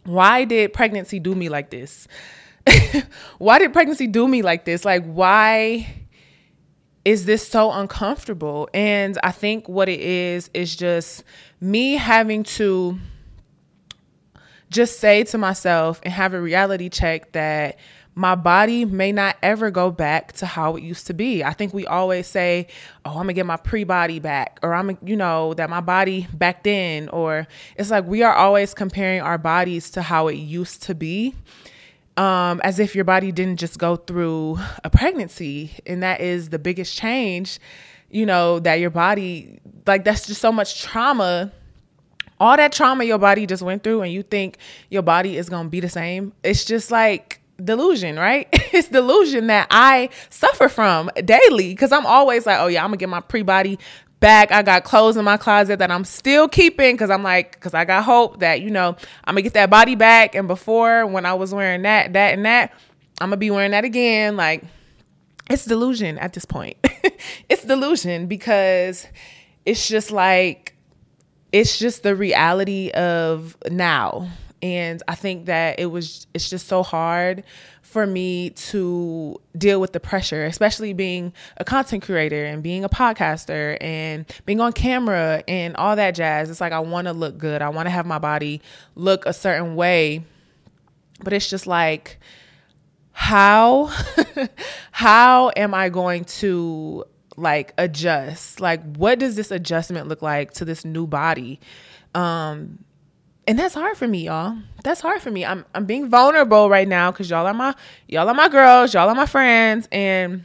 why 0.05 0.45
did 0.45 0.73
pregnancy 0.73 1.19
do 1.19 1.35
me 1.35 1.49
like 1.49 1.71
this? 1.71 2.09
why 3.39 3.59
did 3.59 3.73
pregnancy 3.73 4.07
do 4.07 4.27
me 4.27 4.43
like 4.43 4.65
this? 4.65 4.85
Like, 4.85 5.05
why 5.05 5.95
is 7.05 7.25
this 7.25 7.47
so 7.47 7.73
uncomfortable? 7.73 8.69
And 8.75 9.19
I 9.23 9.33
think 9.33 9.69
what 9.69 9.89
it 9.89 10.01
is 10.01 10.51
is 10.55 10.77
just 10.77 11.25
me 11.61 11.95
having 11.95 12.43
to 12.45 12.99
just 14.71 15.01
say 15.01 15.25
to 15.25 15.39
myself 15.39 16.01
and 16.05 16.13
have 16.13 16.33
a 16.33 16.41
reality 16.41 16.89
check 16.89 17.33
that 17.33 17.77
my 18.15 18.35
body 18.35 18.85
may 18.85 19.13
not 19.13 19.37
ever 19.43 19.71
go 19.71 19.91
back 19.91 20.33
to 20.33 20.47
how 20.47 20.77
it 20.77 20.83
used 20.83 21.07
to 21.07 21.15
be. 21.15 21.45
I 21.45 21.53
think 21.53 21.73
we 21.73 21.87
always 21.87 22.27
say, 22.27 22.67
"Oh, 23.05 23.11
I'm 23.11 23.17
going 23.17 23.29
to 23.29 23.33
get 23.35 23.47
my 23.47 23.57
pre-body 23.57 24.19
back," 24.19 24.59
or 24.63 24.75
I'm, 24.75 24.99
you 25.05 25.17
know, 25.17 25.55
that 25.55 25.71
my 25.71 25.81
body 25.81 26.27
back 26.33 26.65
then, 26.65 27.09
or 27.11 27.47
it's 27.77 27.91
like 27.91 28.07
we 28.07 28.23
are 28.23 28.35
always 28.35 28.75
comparing 28.75 29.21
our 29.21 29.39
bodies 29.39 29.91
to 29.93 30.03
how 30.03 30.29
it 30.29 30.35
used 30.35 30.83
to 30.85 30.95
be. 30.95 31.35
Um, 32.17 32.61
as 32.65 32.79
if 32.79 32.95
your 32.95 33.05
body 33.05 33.33
didn't 33.33 33.59
just 33.59 33.79
go 33.79 33.97
through 33.97 34.59
a 34.85 34.91
pregnancy, 34.91 35.73
and 35.87 36.03
that 36.03 36.21
is 36.21 36.51
the 36.51 36.59
biggest 36.59 36.97
change, 36.97 37.61
you 38.11 38.27
know, 38.27 38.59
that 38.59 38.75
your 38.75 38.91
body, 38.91 39.61
like, 39.87 40.05
that's 40.05 40.27
just 40.27 40.41
so 40.41 40.53
much 40.53 40.83
trauma 40.83 41.53
all 42.41 42.57
that 42.57 42.73
trauma 42.73 43.05
your 43.05 43.19
body 43.19 43.47
just 43.47 43.63
went 43.63 43.85
through 43.85 44.01
and 44.01 44.11
you 44.13 44.23
think 44.23 44.57
your 44.89 45.03
body 45.03 45.37
is 45.37 45.51
going 45.51 45.67
to 45.67 45.71
be 45.71 45.79
the 45.79 45.91
same 45.91 46.33
it's 46.43 46.65
just 46.65 46.91
like 46.91 47.40
delusion, 47.65 48.17
right? 48.19 48.49
it's 48.53 48.89
delusion 48.89 49.49
that 49.49 49.67
I 49.71 50.11
suffer 50.29 50.69
from 50.69 51.11
daily 51.25 51.71
because 51.71 51.93
I'm 51.93 52.07
always 52.07 52.47
like, 52.47 52.59
oh 52.61 52.67
yeah, 52.67 52.83
I'm 52.83 52.89
gonna 52.89 52.99
get 52.99 53.09
my 53.09 53.21
pre 53.21 53.43
body 53.43 53.79
back. 54.21 54.53
I 54.53 54.63
got 54.63 54.85
clothes 54.85 55.17
in 55.17 55.25
my 55.25 55.37
closet 55.37 55.79
that 55.79 55.91
I'm 55.91 56.05
still 56.05 56.49
keeping 56.49 56.95
because 56.95 57.11
I'm 57.11 57.23
like, 57.23 57.53
because 57.53 57.75
I 57.75 57.85
got 57.85 58.05
hope 58.05 58.41
that, 58.41 58.61
you 58.61 58.71
know, 58.71 58.97
I'm 59.25 59.35
gonna 59.35 59.43
get 59.43 59.55
that 59.55 59.71
body 59.71 59.95
back. 59.95 60.35
And 60.35 60.47
before, 60.47 61.07
when 61.07 61.27
I 61.27 61.35
was 61.35 61.53
wearing 61.53 61.83
that, 61.83 62.13
that, 62.13 62.35
and 62.35 62.45
that, 62.45 62.73
I'm 63.21 63.29
gonna 63.29 63.39
be 63.39 63.51
wearing 63.51 63.73
that 63.73 63.85
again. 63.85 64.37
Like, 64.37 64.63
it's 65.49 65.65
delusion 65.65 66.19
at 66.19 66.35
this 66.35 66.45
point. 66.45 66.77
it's 67.49 67.65
delusion 67.65 68.27
because 68.27 69.07
it's 69.65 69.89
just 69.89 70.11
like, 70.11 70.77
it's 71.53 71.79
just 71.79 72.03
the 72.03 72.15
reality 72.15 72.91
of 72.91 73.57
now 73.71 74.29
and 74.63 75.03
I 75.09 75.15
think 75.15 75.47
that 75.47 75.81
it 75.81 75.87
was 75.87 76.27
it's 76.35 76.51
just 76.51 76.69
so 76.69 76.83
hard 76.83 77.45
for 77.83 78.07
me 78.07 78.51
to 78.51 79.41
deal 79.57 79.81
with 79.81 79.93
the 79.93 80.01
pressure, 80.01 80.45
especially 80.45 80.93
being 80.93 81.33
a 81.57 81.65
content 81.65 82.03
creator 82.05 82.45
and 82.45 82.63
being 82.63 82.85
a 82.85 82.89
podcaster 82.89 83.77
and 83.81 84.27
being 84.47 84.61
on 84.61 84.73
camera 84.73 85.43
and 85.49 85.75
all 85.77 85.97
that 85.97 86.13
jazz. 86.15 86.51
It's 86.51 86.61
like 86.61 86.73
I 86.73 86.81
want 86.81 87.07
to 87.07 87.13
look 87.13 87.39
good. 87.39 87.63
I 87.63 87.69
want 87.71 87.87
to 87.87 87.91
have 87.91 88.07
my 88.07 88.19
body 88.19 88.61
look 88.95 89.27
a 89.27 89.33
certain 89.33 89.75
way. 89.75 90.25
But 91.23 91.33
it's 91.33 91.51
just 91.51 91.67
like 91.67 92.19
how 93.13 93.91
how 94.93 95.51
am 95.57 95.75
I 95.75 95.89
going 95.89 96.25
to 96.27 97.05
like 97.37 97.75
adjust? 97.77 98.61
Like 98.61 98.97
what 98.97 99.19
does 99.19 99.37
this 99.37 99.51
adjustment 99.51 100.07
look 100.07 100.23
like 100.23 100.53
to 100.53 100.65
this 100.65 100.85
new 100.85 101.07
body? 101.07 101.61
Um 102.15 102.85
and 103.51 103.59
that's 103.59 103.75
hard 103.75 103.97
for 103.97 104.07
me, 104.07 104.27
y'all. 104.27 104.57
That's 104.85 105.01
hard 105.01 105.21
for 105.21 105.29
me. 105.33 105.45
I'm 105.45 105.65
I'm 105.75 105.85
being 105.85 106.09
vulnerable 106.09 106.71
right 106.71 106.87
now 106.87 107.11
because 107.11 107.29
y'all 107.29 107.49
are 107.49 107.53
my 107.53 107.75
y'all 108.07 108.29
are 108.29 108.35
my 108.35 108.49
girls, 108.49 108.95
y'all 108.95 109.09
are 109.09 109.15
my 109.17 109.27
friends, 109.27 109.89
and 109.91 110.45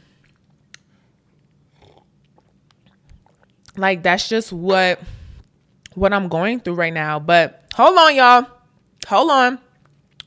like 3.76 4.02
that's 4.02 4.28
just 4.28 4.52
what 4.52 5.00
what 5.94 6.12
I'm 6.12 6.26
going 6.26 6.58
through 6.58 6.74
right 6.74 6.92
now. 6.92 7.20
But 7.20 7.62
hold 7.74 7.96
on, 7.96 8.16
y'all. 8.16 8.46
Hold 9.06 9.30
on. 9.30 9.60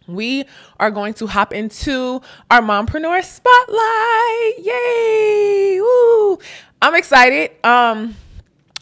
We 0.08 0.46
are 0.80 0.90
going 0.90 1.16
to 1.16 1.28
hop 1.28 1.52
into 1.52 2.22
our 2.50 2.62
mompreneur 2.62 3.22
spotlight. 3.26 4.66
Yay! 4.66 5.82
Woo! 5.82 6.40
I'm 6.82 6.96
excited. 6.96 7.52
Um 7.62 8.16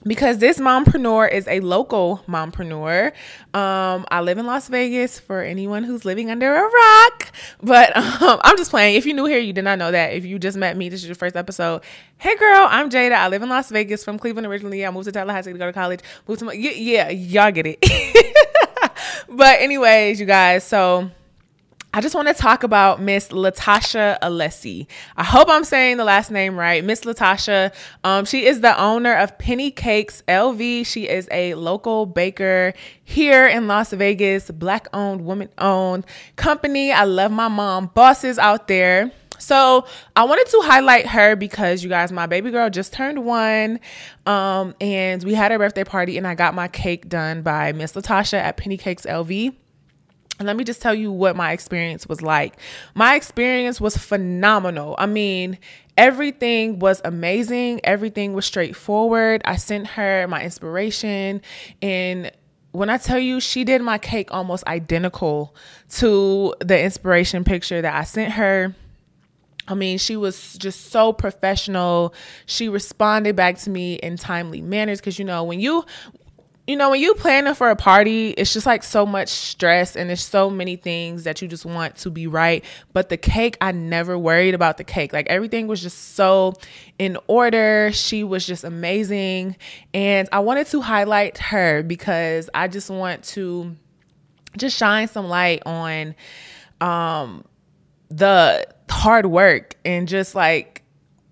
because 0.08 0.38
this 0.38 0.60
mompreneur 0.60 1.32
is 1.32 1.48
a 1.48 1.60
local 1.60 2.24
mompreneur. 2.28 3.08
Um, 3.54 4.06
I 4.10 4.22
live 4.22 4.38
in 4.38 4.46
Las 4.46 4.68
Vegas 4.68 5.20
for 5.20 5.42
anyone 5.42 5.84
who's 5.84 6.06
living 6.06 6.32
under 6.32 6.54
a 6.56 6.62
rock, 6.62 7.32
but 7.62 7.96
um, 8.22 8.40
I'm 8.44 8.58
just 8.58 8.72
playing. 8.72 8.96
If 8.96 9.06
you're 9.06 9.16
new 9.16 9.26
here, 9.26 9.40
you 9.40 9.54
did 9.54 9.64
not 9.64 9.80
know 9.80 9.92
that. 9.92 10.14
If 10.14 10.26
you 10.26 10.40
just 10.40 10.58
met 10.58 10.78
me, 10.78 10.90
this 10.90 11.02
is 11.02 11.08
your 11.08 11.16
first 11.16 11.36
episode. 11.36 11.82
Hey, 12.18 12.36
girl, 12.36 12.68
I'm 12.70 12.90
Jada. 12.90 13.14
I 13.14 13.28
live 13.28 13.42
in 13.42 13.50
Las 13.50 13.70
Vegas 13.70 14.04
from 14.04 14.18
Cleveland 14.18 14.48
originally. 14.48 14.86
I 14.86 14.92
moved 14.92 15.06
to 15.06 15.12
Tallahassee 15.12 15.52
to 15.52 15.58
go 15.58 15.66
to 15.66 15.74
college. 15.74 16.02
Moved 16.28 16.40
to 16.40 16.46
my, 16.46 16.54
yeah, 16.54 16.72
yeah 16.72 17.10
y'all 17.10 17.52
get 17.52 17.68
it. 17.68 17.80
but 19.30 19.60
anyways, 19.60 20.20
you 20.20 20.26
guys, 20.26 20.64
so 20.64 21.10
I 21.98 22.00
just 22.00 22.14
want 22.14 22.28
to 22.28 22.34
talk 22.36 22.62
about 22.62 23.02
Miss 23.02 23.30
Latasha 23.30 24.20
Alessi. 24.22 24.86
I 25.16 25.24
hope 25.24 25.50
I'm 25.50 25.64
saying 25.64 25.98
the 25.98 26.04
last 26.04 26.30
name 26.30 26.56
right. 26.56 26.84
Miss 26.84 27.02
Latasha, 27.02 27.74
um, 28.04 28.24
she 28.24 28.46
is 28.46 28.62
the 28.62 28.80
owner 28.80 29.16
of 29.16 29.36
Penny 29.40 29.72
Cakes 29.72 30.22
LV. 30.28 30.86
She 30.86 31.10
is 31.10 31.28
a 31.32 31.56
local 31.56 32.06
baker 32.06 32.74
here 33.04 33.48
in 33.48 33.66
Las 33.66 33.94
Vegas, 33.94 34.52
black 34.52 34.88
owned, 34.94 35.26
woman 35.26 35.50
owned 35.58 36.06
company. 36.36 36.92
I 36.92 37.06
love 37.06 37.32
my 37.32 37.48
mom. 37.48 37.88
Bosses 37.96 38.38
out 38.38 38.68
there. 38.68 39.12
So 39.40 39.88
I 40.16 40.24
wanted 40.26 40.46
to 40.52 40.62
highlight 40.66 41.08
her 41.08 41.36
because 41.36 41.82
you 41.82 41.90
guys, 41.90 42.12
my 42.12 42.28
baby 42.28 42.52
girl 42.52 42.70
just 42.70 42.94
turned 42.94 43.26
one, 43.26 43.80
um, 44.28 44.76
and 44.80 45.24
we 45.24 45.34
had 45.34 45.52
a 45.52 45.58
birthday 45.58 45.84
party, 45.84 46.20
and 46.20 46.28
I 46.28 46.36
got 46.36 46.54
my 46.54 46.68
cake 46.68 47.10
done 47.10 47.42
by 47.42 47.72
Miss 47.72 47.94
Latasha 47.94 48.38
at 48.38 48.56
Penny 48.56 48.78
Cakes 48.78 49.08
LV. 49.08 49.56
Let 50.40 50.56
me 50.56 50.64
just 50.64 50.82
tell 50.82 50.94
you 50.94 51.12
what 51.12 51.36
my 51.36 51.52
experience 51.52 52.08
was 52.08 52.22
like. 52.22 52.58
My 52.94 53.16
experience 53.16 53.82
was 53.82 53.98
phenomenal. 53.98 54.96
I 55.00 55.08
mean, 55.08 55.58
everything 55.98 56.78
was 56.80 57.02
amazing, 57.04 57.82
everything 57.84 58.34
was 58.34 58.46
straightforward. 58.46 59.42
I 59.46 59.56
sent 59.56 59.88
her 59.88 60.28
my 60.28 60.44
inspiration 60.44 61.42
and 61.82 62.32
when 62.72 62.90
I 62.92 62.98
tell 62.98 63.18
you 63.18 63.40
she 63.40 63.64
did 63.64 63.82
my 63.82 63.98
cake 63.98 64.32
almost 64.32 64.64
identical 64.68 65.56
to 65.94 66.54
the 66.60 66.80
inspiration 66.80 67.44
picture 67.44 67.82
that 67.82 67.96
I 67.96 68.04
sent 68.04 68.34
her. 68.34 68.76
I 69.68 69.74
mean, 69.74 69.98
she 69.98 70.16
was 70.16 70.54
just 70.54 70.92
so 70.92 71.12
professional. 71.12 72.14
She 72.46 72.70
responded 72.70 73.36
back 73.36 73.58
to 73.60 73.70
me 73.70 73.96
in 73.96 74.16
timely 74.16 74.62
manners 74.62 75.00
because 75.00 75.18
you 75.18 75.26
know, 75.26 75.44
when 75.44 75.60
you 75.60 75.84
you 76.68 76.76
know, 76.76 76.90
when 76.90 77.00
you 77.00 77.14
planning 77.16 77.54
for 77.54 77.70
a 77.70 77.78
party, 77.78 78.32
it's 78.32 78.52
just 78.52 78.66
like 78.66 78.84
so 78.84 79.06
much 79.06 79.30
stress 79.30 79.96
and 79.96 80.10
there's 80.10 80.24
so 80.24 80.50
many 80.50 80.76
things 80.76 81.24
that 81.24 81.42
you 81.42 81.48
just 81.48 81.66
want 81.66 81.96
to 81.98 82.10
be 82.10 82.28
right. 82.28 82.64
But 82.92 83.08
the 83.08 83.16
cake, 83.16 83.58
I 83.62 83.72
never 83.72 84.18
worried 84.18 84.54
about 84.54 84.78
the 84.78 84.84
cake. 84.84 85.14
Like 85.14 85.28
everything 85.28 85.68
was 85.68 85.82
just 85.82 86.16
so 86.16 86.56
in 87.00 87.18
order. 87.28 87.92
She 87.94 88.26
was 88.26 88.46
just 88.46 88.66
amazing. 88.66 89.56
And 89.94 90.28
I 90.34 90.40
wanted 90.40 90.68
to 90.68 90.82
highlight 90.82 91.38
her 91.38 91.84
because 91.84 92.50
I 92.54 92.68
just 92.68 92.90
want 92.90 93.24
to 93.26 93.74
just 94.58 94.76
shine 94.76 95.08
some 95.08 95.28
light 95.28 95.64
on 95.66 96.16
um 96.82 97.46
the 98.10 98.68
hard 98.90 99.26
work 99.26 99.76
and 99.86 100.08
just 100.08 100.36
like 100.36 100.84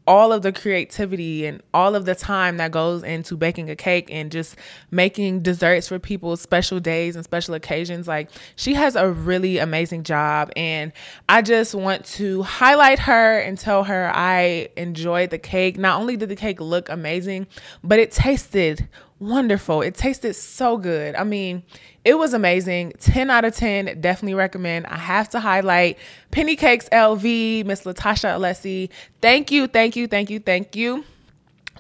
all 0.07 0.31
of 0.31 0.41
the 0.43 0.51
creativity 0.51 1.45
and 1.45 1.61
all 1.73 1.95
of 1.95 2.05
the 2.05 2.15
time 2.15 2.57
that 2.57 2.71
goes 2.71 3.03
into 3.03 3.35
baking 3.35 3.69
a 3.69 3.75
cake 3.75 4.07
and 4.11 4.31
just 4.31 4.55
making 4.91 5.41
desserts 5.41 5.87
for 5.87 5.97
people's 5.97 6.41
special 6.41 6.79
days 6.79 7.15
and 7.15 7.23
special 7.23 7.55
occasions. 7.55 8.07
Like, 8.07 8.29
she 8.55 8.75
has 8.75 8.95
a 8.95 9.09
really 9.09 9.57
amazing 9.57 10.03
job. 10.03 10.51
And 10.55 10.91
I 11.27 11.41
just 11.41 11.73
want 11.73 12.05
to 12.05 12.43
highlight 12.43 12.99
her 12.99 13.39
and 13.39 13.57
tell 13.57 13.83
her 13.85 14.11
I 14.13 14.69
enjoyed 14.77 15.31
the 15.31 15.39
cake. 15.39 15.77
Not 15.77 15.99
only 15.99 16.17
did 16.17 16.29
the 16.29 16.35
cake 16.35 16.61
look 16.61 16.89
amazing, 16.89 17.47
but 17.83 17.99
it 17.99 18.11
tasted 18.11 18.87
wonderful. 19.19 19.81
It 19.81 19.95
tasted 19.95 20.35
so 20.35 20.77
good. 20.77 21.15
I 21.15 21.23
mean, 21.23 21.63
it 22.05 22.19
was 22.19 22.35
amazing. 22.35 22.93
10 22.99 23.31
out 23.31 23.45
of 23.45 23.55
10. 23.55 23.99
Definitely 23.99 24.35
recommend. 24.35 24.85
I 24.85 24.97
have 24.97 25.27
to 25.29 25.39
highlight 25.39 25.97
Penny 26.29 26.55
Cakes 26.55 26.87
LV, 26.91 27.65
Miss 27.65 27.81
Latasha 27.81 28.37
Alessi. 28.37 28.89
Thank 29.21 29.51
you, 29.51 29.65
thank 29.65 29.95
you, 29.95 30.07
thank 30.07 30.29
you, 30.29 30.39
thank 30.39 30.75
you 30.75 31.03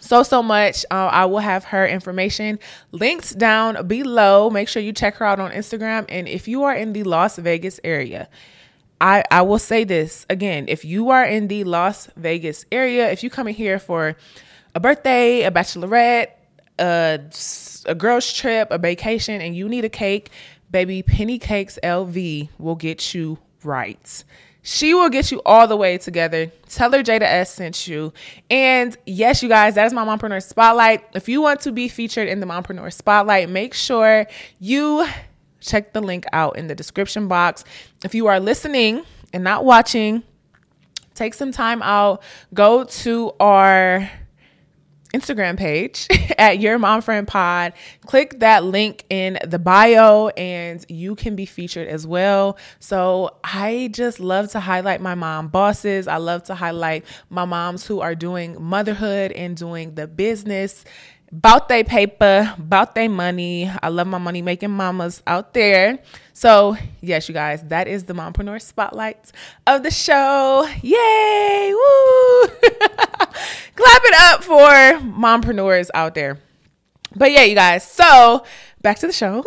so 0.01 0.23
so 0.23 0.43
much 0.43 0.85
uh, 0.91 1.09
i 1.11 1.25
will 1.25 1.39
have 1.39 1.63
her 1.63 1.87
information 1.87 2.59
linked 2.91 3.37
down 3.39 3.87
below 3.87 4.49
make 4.49 4.67
sure 4.67 4.81
you 4.81 4.91
check 4.91 5.15
her 5.15 5.25
out 5.25 5.39
on 5.39 5.51
instagram 5.51 6.05
and 6.09 6.27
if 6.27 6.49
you 6.49 6.63
are 6.63 6.75
in 6.75 6.91
the 6.91 7.01
las 7.03 7.37
vegas 7.37 7.79
area 7.83 8.27
i 8.99 9.23
i 9.31 9.41
will 9.41 9.57
say 9.57 9.85
this 9.85 10.25
again 10.29 10.65
if 10.67 10.83
you 10.83 11.09
are 11.09 11.23
in 11.23 11.47
the 11.47 11.63
las 11.63 12.09
vegas 12.17 12.65
area 12.73 13.09
if 13.09 13.23
you 13.23 13.29
come 13.29 13.47
in 13.47 13.55
here 13.55 13.79
for 13.79 14.17
a 14.75 14.79
birthday 14.81 15.43
a 15.43 15.49
bachelorette 15.49 16.27
a, 16.79 17.19
a 17.85 17.95
girl's 17.95 18.31
trip, 18.31 18.69
a 18.71 18.77
vacation, 18.77 19.41
and 19.41 19.55
you 19.55 19.69
need 19.69 19.85
a 19.85 19.89
cake, 19.89 20.31
baby, 20.71 21.01
Penny 21.01 21.39
Cakes 21.39 21.79
LV 21.83 22.49
will 22.57 22.75
get 22.75 23.13
you 23.13 23.39
right. 23.63 24.23
She 24.61 24.95
will 24.95 25.09
get 25.09 25.31
you 25.31 25.43
all 25.45 25.67
the 25.67 25.77
way 25.77 25.99
together. 25.99 26.51
Tell 26.69 26.91
her 26.91 27.03
Jada 27.03 27.21
S 27.21 27.53
sent 27.53 27.87
you. 27.87 28.11
And 28.49 28.97
yes, 29.05 29.43
you 29.43 29.47
guys, 29.47 29.75
that 29.75 29.85
is 29.85 29.93
my 29.93 30.03
Mompreneur 30.03 30.41
Spotlight. 30.41 31.05
If 31.13 31.29
you 31.29 31.39
want 31.39 31.61
to 31.61 31.71
be 31.71 31.87
featured 31.87 32.27
in 32.27 32.39
the 32.39 32.47
Mompreneur 32.47 32.91
Spotlight, 32.91 33.47
make 33.47 33.75
sure 33.75 34.25
you 34.59 35.07
check 35.59 35.93
the 35.93 36.01
link 36.01 36.25
out 36.33 36.57
in 36.57 36.65
the 36.65 36.73
description 36.73 37.27
box. 37.27 37.63
If 38.03 38.15
you 38.15 38.25
are 38.25 38.39
listening 38.39 39.03
and 39.33 39.43
not 39.43 39.65
watching, 39.65 40.23
take 41.13 41.35
some 41.35 41.51
time 41.51 41.83
out, 41.83 42.23
go 42.53 42.85
to 42.85 43.33
our 43.39 44.09
Instagram 45.15 45.57
page 45.57 46.07
at 46.37 46.59
Your 46.59 46.77
Mom 46.77 47.01
Friend 47.01 47.27
Pod. 47.27 47.73
Click 48.05 48.39
that 48.39 48.63
link 48.63 49.05
in 49.09 49.39
the 49.45 49.59
bio 49.59 50.27
and 50.29 50.85
you 50.89 51.15
can 51.15 51.35
be 51.35 51.45
featured 51.45 51.87
as 51.87 52.05
well. 52.05 52.57
So 52.79 53.37
I 53.43 53.89
just 53.93 54.19
love 54.19 54.51
to 54.51 54.59
highlight 54.59 55.01
my 55.01 55.15
mom 55.15 55.47
bosses. 55.47 56.07
I 56.07 56.17
love 56.17 56.43
to 56.43 56.55
highlight 56.55 57.05
my 57.29 57.45
moms 57.45 57.85
who 57.85 58.01
are 58.01 58.15
doing 58.15 58.61
motherhood 58.61 59.31
and 59.31 59.55
doing 59.55 59.95
the 59.95 60.07
business 60.07 60.83
about 61.31 61.67
they 61.69 61.83
paper, 61.83 62.53
about 62.57 62.95
they 62.95 63.07
money. 63.07 63.69
I 63.81 63.89
love 63.89 64.07
my 64.07 64.17
money 64.17 64.41
making 64.41 64.71
mamas 64.71 65.21
out 65.27 65.53
there. 65.53 65.99
So, 66.33 66.77
yes, 67.01 67.27
you 67.27 67.33
guys, 67.33 67.63
that 67.63 67.87
is 67.87 68.05
the 68.05 68.13
mompreneur 68.13 68.61
spotlight 68.61 69.31
of 69.65 69.83
the 69.83 69.91
show. 69.91 70.67
Yay! 70.81 71.73
Woo! 71.73 72.47
Clap 73.75 74.01
it 74.03 74.15
up 74.15 74.43
for 74.43 74.69
mompreneurs 75.01 75.89
out 75.93 76.15
there. 76.15 76.39
But 77.15 77.31
yeah, 77.31 77.43
you 77.43 77.55
guys. 77.55 77.89
So, 77.89 78.43
back 78.81 78.99
to 78.99 79.07
the 79.07 79.13
show. 79.13 79.43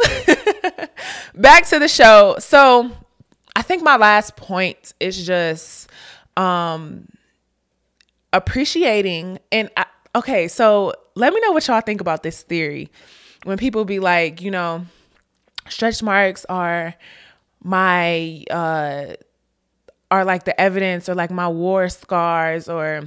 back 1.34 1.66
to 1.66 1.78
the 1.78 1.88
show. 1.88 2.36
So, 2.38 2.90
I 3.54 3.62
think 3.62 3.82
my 3.82 3.96
last 3.96 4.36
point 4.36 4.94
is 5.00 5.26
just 5.26 5.90
um 6.36 7.08
appreciating 8.32 9.40
and 9.50 9.68
I, 9.76 9.86
okay, 10.14 10.46
so 10.48 10.92
let 11.18 11.34
me 11.34 11.40
know 11.40 11.52
what 11.52 11.66
y'all 11.66 11.80
think 11.80 12.00
about 12.00 12.22
this 12.22 12.42
theory. 12.42 12.90
When 13.44 13.58
people 13.58 13.84
be 13.84 13.98
like, 13.98 14.40
you 14.40 14.50
know, 14.50 14.86
stretch 15.68 16.02
marks 16.02 16.46
are 16.48 16.94
my 17.62 18.44
uh 18.50 19.14
are 20.10 20.24
like 20.24 20.44
the 20.44 20.58
evidence 20.58 21.08
or 21.08 21.14
like 21.14 21.30
my 21.30 21.48
war 21.48 21.88
scars 21.88 22.68
or 22.68 23.02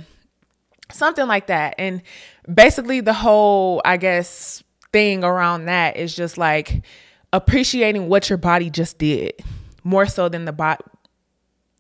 something 0.91 1.25
like 1.25 1.47
that. 1.47 1.75
And 1.77 2.01
basically 2.53 2.99
the 2.99 3.13
whole, 3.13 3.81
I 3.85 3.97
guess, 3.97 4.61
thing 4.91 5.23
around 5.23 5.65
that 5.65 5.95
is 5.95 6.13
just 6.13 6.37
like 6.37 6.83
appreciating 7.31 8.09
what 8.09 8.29
your 8.29 8.37
body 8.37 8.69
just 8.69 8.97
did 8.97 9.33
more 9.83 10.05
so 10.05 10.27
than 10.27 10.45
the 10.45 10.51
body 10.51 10.83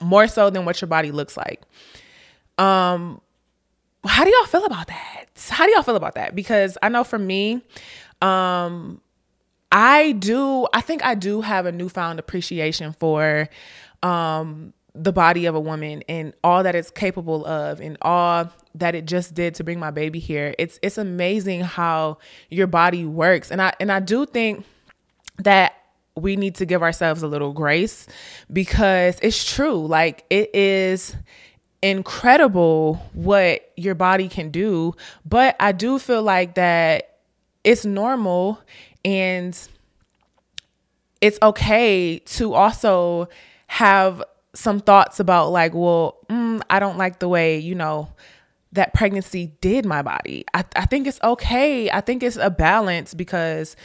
more 0.01 0.27
so 0.27 0.49
than 0.49 0.65
what 0.65 0.79
your 0.81 0.87
body 0.87 1.11
looks 1.11 1.35
like. 1.35 1.61
Um 2.57 3.21
how 4.05 4.23
do 4.23 4.31
y'all 4.31 4.47
feel 4.47 4.65
about 4.65 4.87
that? 4.87 5.25
How 5.49 5.65
do 5.65 5.71
y'all 5.71 5.83
feel 5.83 5.95
about 5.95 6.15
that? 6.15 6.35
Because 6.35 6.77
I 6.81 6.89
know 6.89 7.03
for 7.03 7.19
me, 7.19 7.61
um, 8.21 9.01
I 9.71 10.13
do, 10.13 10.67
I 10.73 10.81
think 10.81 11.03
I 11.03 11.15
do 11.15 11.41
have 11.41 11.65
a 11.65 11.71
newfound 11.71 12.19
appreciation 12.19 12.93
for 12.93 13.47
um, 14.03 14.73
the 14.93 15.13
body 15.13 15.45
of 15.45 15.55
a 15.55 15.59
woman 15.59 16.03
and 16.09 16.33
all 16.43 16.63
that 16.63 16.75
it's 16.75 16.91
capable 16.91 17.45
of 17.45 17.79
and 17.79 17.97
all 18.01 18.51
that 18.75 18.95
it 18.95 19.05
just 19.05 19.33
did 19.33 19.55
to 19.55 19.63
bring 19.63 19.79
my 19.79 19.91
baby 19.91 20.19
here. 20.19 20.53
It's 20.57 20.79
it's 20.81 20.97
amazing 20.97 21.61
how 21.61 22.17
your 22.49 22.67
body 22.67 23.05
works. 23.05 23.51
And 23.51 23.61
I 23.61 23.73
and 23.79 23.91
I 23.91 23.99
do 23.99 24.25
think 24.25 24.65
that 25.37 25.73
we 26.15 26.35
need 26.35 26.55
to 26.55 26.65
give 26.65 26.83
ourselves 26.83 27.23
a 27.23 27.27
little 27.27 27.53
grace 27.53 28.07
because 28.51 29.17
it's 29.21 29.53
true. 29.53 29.85
Like 29.87 30.25
it 30.29 30.53
is 30.53 31.15
incredible 31.81 32.95
what 33.13 33.71
your 33.75 33.95
body 33.95 34.27
can 34.27 34.51
do, 34.51 34.93
but 35.25 35.55
I 35.59 35.71
do 35.71 35.99
feel 35.99 36.23
like 36.23 36.55
that 36.55 37.19
it's 37.63 37.85
normal 37.85 38.61
and 39.03 39.57
it's 41.21 41.37
okay 41.41 42.19
to 42.19 42.53
also 42.53 43.29
have 43.67 44.23
some 44.53 44.79
thoughts 44.79 45.19
about 45.19 45.51
like, 45.51 45.73
well, 45.73 46.17
mm, 46.29 46.61
I 46.69 46.79
don't 46.79 46.97
like 46.97 47.19
the 47.19 47.29
way, 47.29 47.57
you 47.57 47.75
know, 47.75 48.09
that 48.73 48.93
pregnancy 48.93 49.51
did 49.61 49.85
my 49.85 50.01
body. 50.01 50.45
I, 50.53 50.65
I 50.75 50.85
think 50.85 51.07
it's 51.07 51.19
okay. 51.23 51.89
I 51.89 52.01
think 52.01 52.23
it's 52.23 52.37
a 52.37 52.49
balance 52.49 53.13
because 53.13 53.75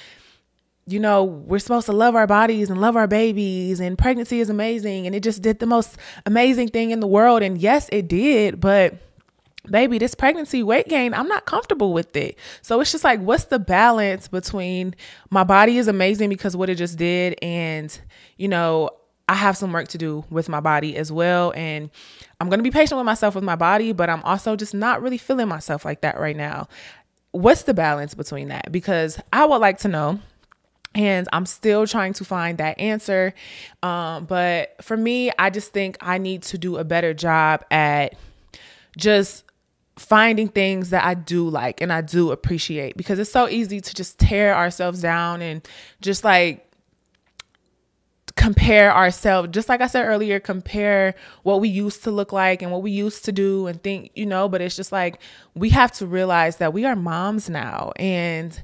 you 0.86 1.00
know, 1.00 1.24
we're 1.24 1.58
supposed 1.58 1.86
to 1.86 1.92
love 1.92 2.14
our 2.14 2.26
bodies 2.26 2.70
and 2.70 2.80
love 2.80 2.96
our 2.96 3.08
babies, 3.08 3.80
and 3.80 3.98
pregnancy 3.98 4.40
is 4.40 4.50
amazing, 4.50 5.06
and 5.06 5.14
it 5.14 5.22
just 5.22 5.42
did 5.42 5.58
the 5.58 5.66
most 5.66 5.96
amazing 6.24 6.68
thing 6.68 6.92
in 6.92 7.00
the 7.00 7.06
world. 7.06 7.42
And 7.42 7.58
yes, 7.58 7.88
it 7.92 8.08
did, 8.08 8.60
but 8.60 8.94
baby, 9.68 9.98
this 9.98 10.14
pregnancy 10.14 10.62
weight 10.62 10.88
gain, 10.88 11.12
I'm 11.12 11.26
not 11.26 11.44
comfortable 11.44 11.92
with 11.92 12.14
it. 12.14 12.38
So 12.62 12.80
it's 12.80 12.92
just 12.92 13.02
like, 13.02 13.20
what's 13.20 13.46
the 13.46 13.58
balance 13.58 14.28
between 14.28 14.94
my 15.30 15.42
body 15.42 15.78
is 15.78 15.88
amazing 15.88 16.28
because 16.28 16.56
what 16.56 16.70
it 16.70 16.76
just 16.76 16.96
did, 16.96 17.36
and, 17.42 17.98
you 18.36 18.46
know, 18.46 18.90
I 19.28 19.34
have 19.34 19.56
some 19.56 19.72
work 19.72 19.88
to 19.88 19.98
do 19.98 20.24
with 20.30 20.48
my 20.48 20.60
body 20.60 20.96
as 20.96 21.10
well. 21.10 21.52
And 21.56 21.90
I'm 22.40 22.48
going 22.48 22.60
to 22.60 22.62
be 22.62 22.70
patient 22.70 22.96
with 22.96 23.06
myself 23.06 23.34
with 23.34 23.42
my 23.42 23.56
body, 23.56 23.92
but 23.92 24.08
I'm 24.08 24.22
also 24.22 24.54
just 24.54 24.72
not 24.72 25.02
really 25.02 25.18
feeling 25.18 25.48
myself 25.48 25.84
like 25.84 26.02
that 26.02 26.20
right 26.20 26.36
now. 26.36 26.68
What's 27.32 27.62
the 27.62 27.74
balance 27.74 28.14
between 28.14 28.48
that? 28.48 28.70
Because 28.70 29.18
I 29.32 29.44
would 29.44 29.58
like 29.58 29.78
to 29.78 29.88
know 29.88 30.20
and 30.96 31.28
I'm 31.30 31.44
still 31.44 31.86
trying 31.86 32.14
to 32.14 32.24
find 32.24 32.56
that 32.58 32.80
answer. 32.80 33.34
Um, 33.82 34.24
but 34.24 34.82
for 34.82 34.96
me, 34.96 35.30
I 35.38 35.50
just 35.50 35.72
think 35.72 35.98
I 36.00 36.16
need 36.16 36.42
to 36.44 36.58
do 36.58 36.78
a 36.78 36.84
better 36.84 37.12
job 37.12 37.64
at 37.70 38.16
just 38.96 39.44
finding 39.96 40.48
things 40.48 40.90
that 40.90 41.04
I 41.04 41.12
do 41.14 41.48
like 41.48 41.80
and 41.80 41.92
I 41.92 42.00
do 42.00 42.32
appreciate 42.32 42.96
because 42.96 43.18
it's 43.18 43.30
so 43.30 43.46
easy 43.48 43.80
to 43.80 43.94
just 43.94 44.18
tear 44.18 44.54
ourselves 44.54 45.00
down 45.00 45.42
and 45.42 45.66
just 46.00 46.24
like 46.24 46.62
compare 48.36 48.94
ourselves 48.94 49.48
just 49.50 49.66
like 49.66 49.80
i 49.80 49.86
said 49.86 50.04
earlier 50.04 50.38
compare 50.38 51.14
what 51.42 51.58
we 51.58 51.70
used 51.70 52.04
to 52.04 52.10
look 52.10 52.32
like 52.34 52.60
and 52.60 52.70
what 52.70 52.82
we 52.82 52.90
used 52.90 53.24
to 53.24 53.32
do 53.32 53.66
and 53.66 53.82
think 53.82 54.10
you 54.14 54.26
know 54.26 54.46
but 54.46 54.60
it's 54.60 54.76
just 54.76 54.92
like 54.92 55.18
we 55.54 55.70
have 55.70 55.90
to 55.90 56.06
realize 56.06 56.56
that 56.56 56.74
we 56.74 56.84
are 56.84 56.94
moms 56.94 57.48
now 57.48 57.92
and 57.96 58.62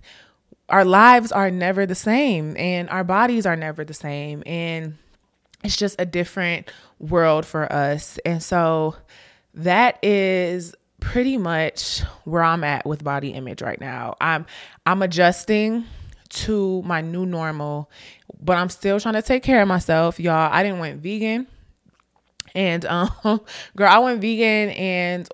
our 0.72 0.84
lives 0.84 1.30
are 1.30 1.50
never 1.50 1.84
the 1.84 1.94
same 1.94 2.56
and 2.56 2.88
our 2.88 3.04
bodies 3.04 3.44
are 3.44 3.56
never 3.56 3.84
the 3.84 3.94
same 3.94 4.42
and 4.46 4.96
it's 5.62 5.76
just 5.76 6.00
a 6.00 6.06
different 6.06 6.70
world 6.98 7.46
for 7.46 7.70
us. 7.72 8.18
And 8.24 8.42
so 8.42 8.96
that 9.54 10.02
is 10.02 10.74
pretty 10.98 11.36
much 11.36 12.00
where 12.24 12.42
I'm 12.42 12.64
at 12.64 12.86
with 12.86 13.04
body 13.04 13.30
image 13.30 13.62
right 13.62 13.80
now. 13.80 14.16
I'm 14.20 14.46
I'm 14.86 15.02
adjusting 15.02 15.84
to 16.30 16.82
my 16.82 17.00
new 17.00 17.26
normal, 17.26 17.90
but 18.40 18.56
I'm 18.56 18.70
still 18.70 18.98
trying 18.98 19.14
to 19.14 19.22
take 19.22 19.42
care 19.42 19.60
of 19.60 19.68
myself, 19.68 20.18
y'all. 20.18 20.50
I 20.50 20.62
didn't 20.62 20.78
went 20.78 21.02
vegan. 21.02 21.46
And 22.54 22.84
um 22.86 23.10
girl, 23.76 23.90
I 23.90 23.98
went 23.98 24.20
vegan 24.20 24.70
and 24.70 25.28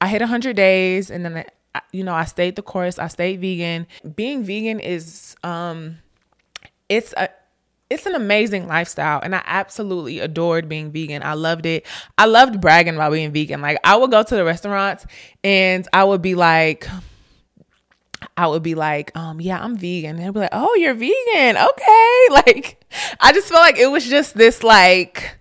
I 0.00 0.08
hit 0.08 0.20
100 0.20 0.54
days 0.54 1.10
and 1.10 1.24
then 1.24 1.44
you 1.92 2.04
know, 2.04 2.14
I 2.14 2.24
stayed 2.24 2.56
the 2.56 2.62
course. 2.62 2.98
I 2.98 3.08
stayed 3.08 3.40
vegan. 3.40 3.86
Being 4.14 4.44
vegan 4.44 4.80
is 4.80 5.36
um 5.42 5.98
it's 6.88 7.14
a 7.16 7.28
it's 7.88 8.06
an 8.06 8.14
amazing 8.14 8.68
lifestyle 8.68 9.20
and 9.20 9.34
I 9.34 9.42
absolutely 9.44 10.20
adored 10.20 10.68
being 10.68 10.92
vegan. 10.92 11.22
I 11.24 11.34
loved 11.34 11.66
it. 11.66 11.84
I 12.16 12.26
loved 12.26 12.60
bragging 12.60 12.94
about 12.94 13.12
being 13.12 13.32
vegan. 13.32 13.60
Like 13.60 13.78
I 13.82 13.96
would 13.96 14.10
go 14.10 14.22
to 14.22 14.34
the 14.34 14.44
restaurants 14.44 15.06
and 15.42 15.86
I 15.92 16.04
would 16.04 16.22
be 16.22 16.36
like 16.36 16.88
I 18.36 18.46
would 18.46 18.62
be 18.62 18.74
like, 18.74 19.14
um, 19.16 19.40
yeah, 19.40 19.62
I'm 19.62 19.76
vegan. 19.76 20.16
And 20.16 20.24
they'd 20.24 20.32
be 20.32 20.40
like, 20.40 20.50
oh, 20.52 20.74
you're 20.76 20.94
vegan. 20.94 21.56
Okay. 21.56 21.96
Like, 22.30 22.84
I 23.18 23.32
just 23.32 23.48
felt 23.48 23.60
like 23.60 23.78
it 23.78 23.90
was 23.90 24.06
just 24.06 24.34
this, 24.34 24.62
like, 24.62 25.36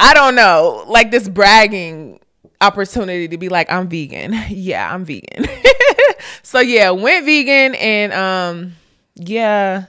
I 0.00 0.14
don't 0.14 0.34
know, 0.34 0.84
like 0.88 1.10
this 1.10 1.28
bragging 1.28 2.18
opportunity 2.64 3.28
to 3.28 3.38
be 3.38 3.48
like, 3.48 3.70
I'm 3.70 3.88
vegan. 3.88 4.34
Yeah, 4.48 4.92
I'm 4.92 5.04
vegan. 5.04 5.46
so 6.42 6.60
yeah, 6.60 6.90
went 6.90 7.24
vegan 7.24 7.74
and 7.74 8.12
um 8.12 8.72
yeah, 9.14 9.86